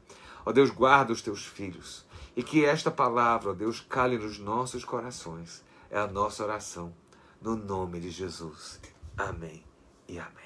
Ó 0.44 0.52
Deus, 0.52 0.70
guarda 0.70 1.12
os 1.12 1.22
teus 1.22 1.44
filhos 1.44 2.07
e 2.37 2.42
que 2.42 2.64
esta 2.64 2.90
palavra, 2.90 3.50
ó 3.50 3.55
Deus, 3.55 3.81
cale 3.81 4.18
nos 4.18 4.38
nossos 4.38 4.85
corações. 4.85 5.64
É 5.90 5.98
a 5.98 6.07
nossa 6.07 6.44
oração, 6.44 6.92
no 7.40 7.57
nome 7.57 8.00
de 8.00 8.11
Jesus. 8.11 8.81
Amém 9.16 9.64
e 10.07 10.18
amém. 10.18 10.45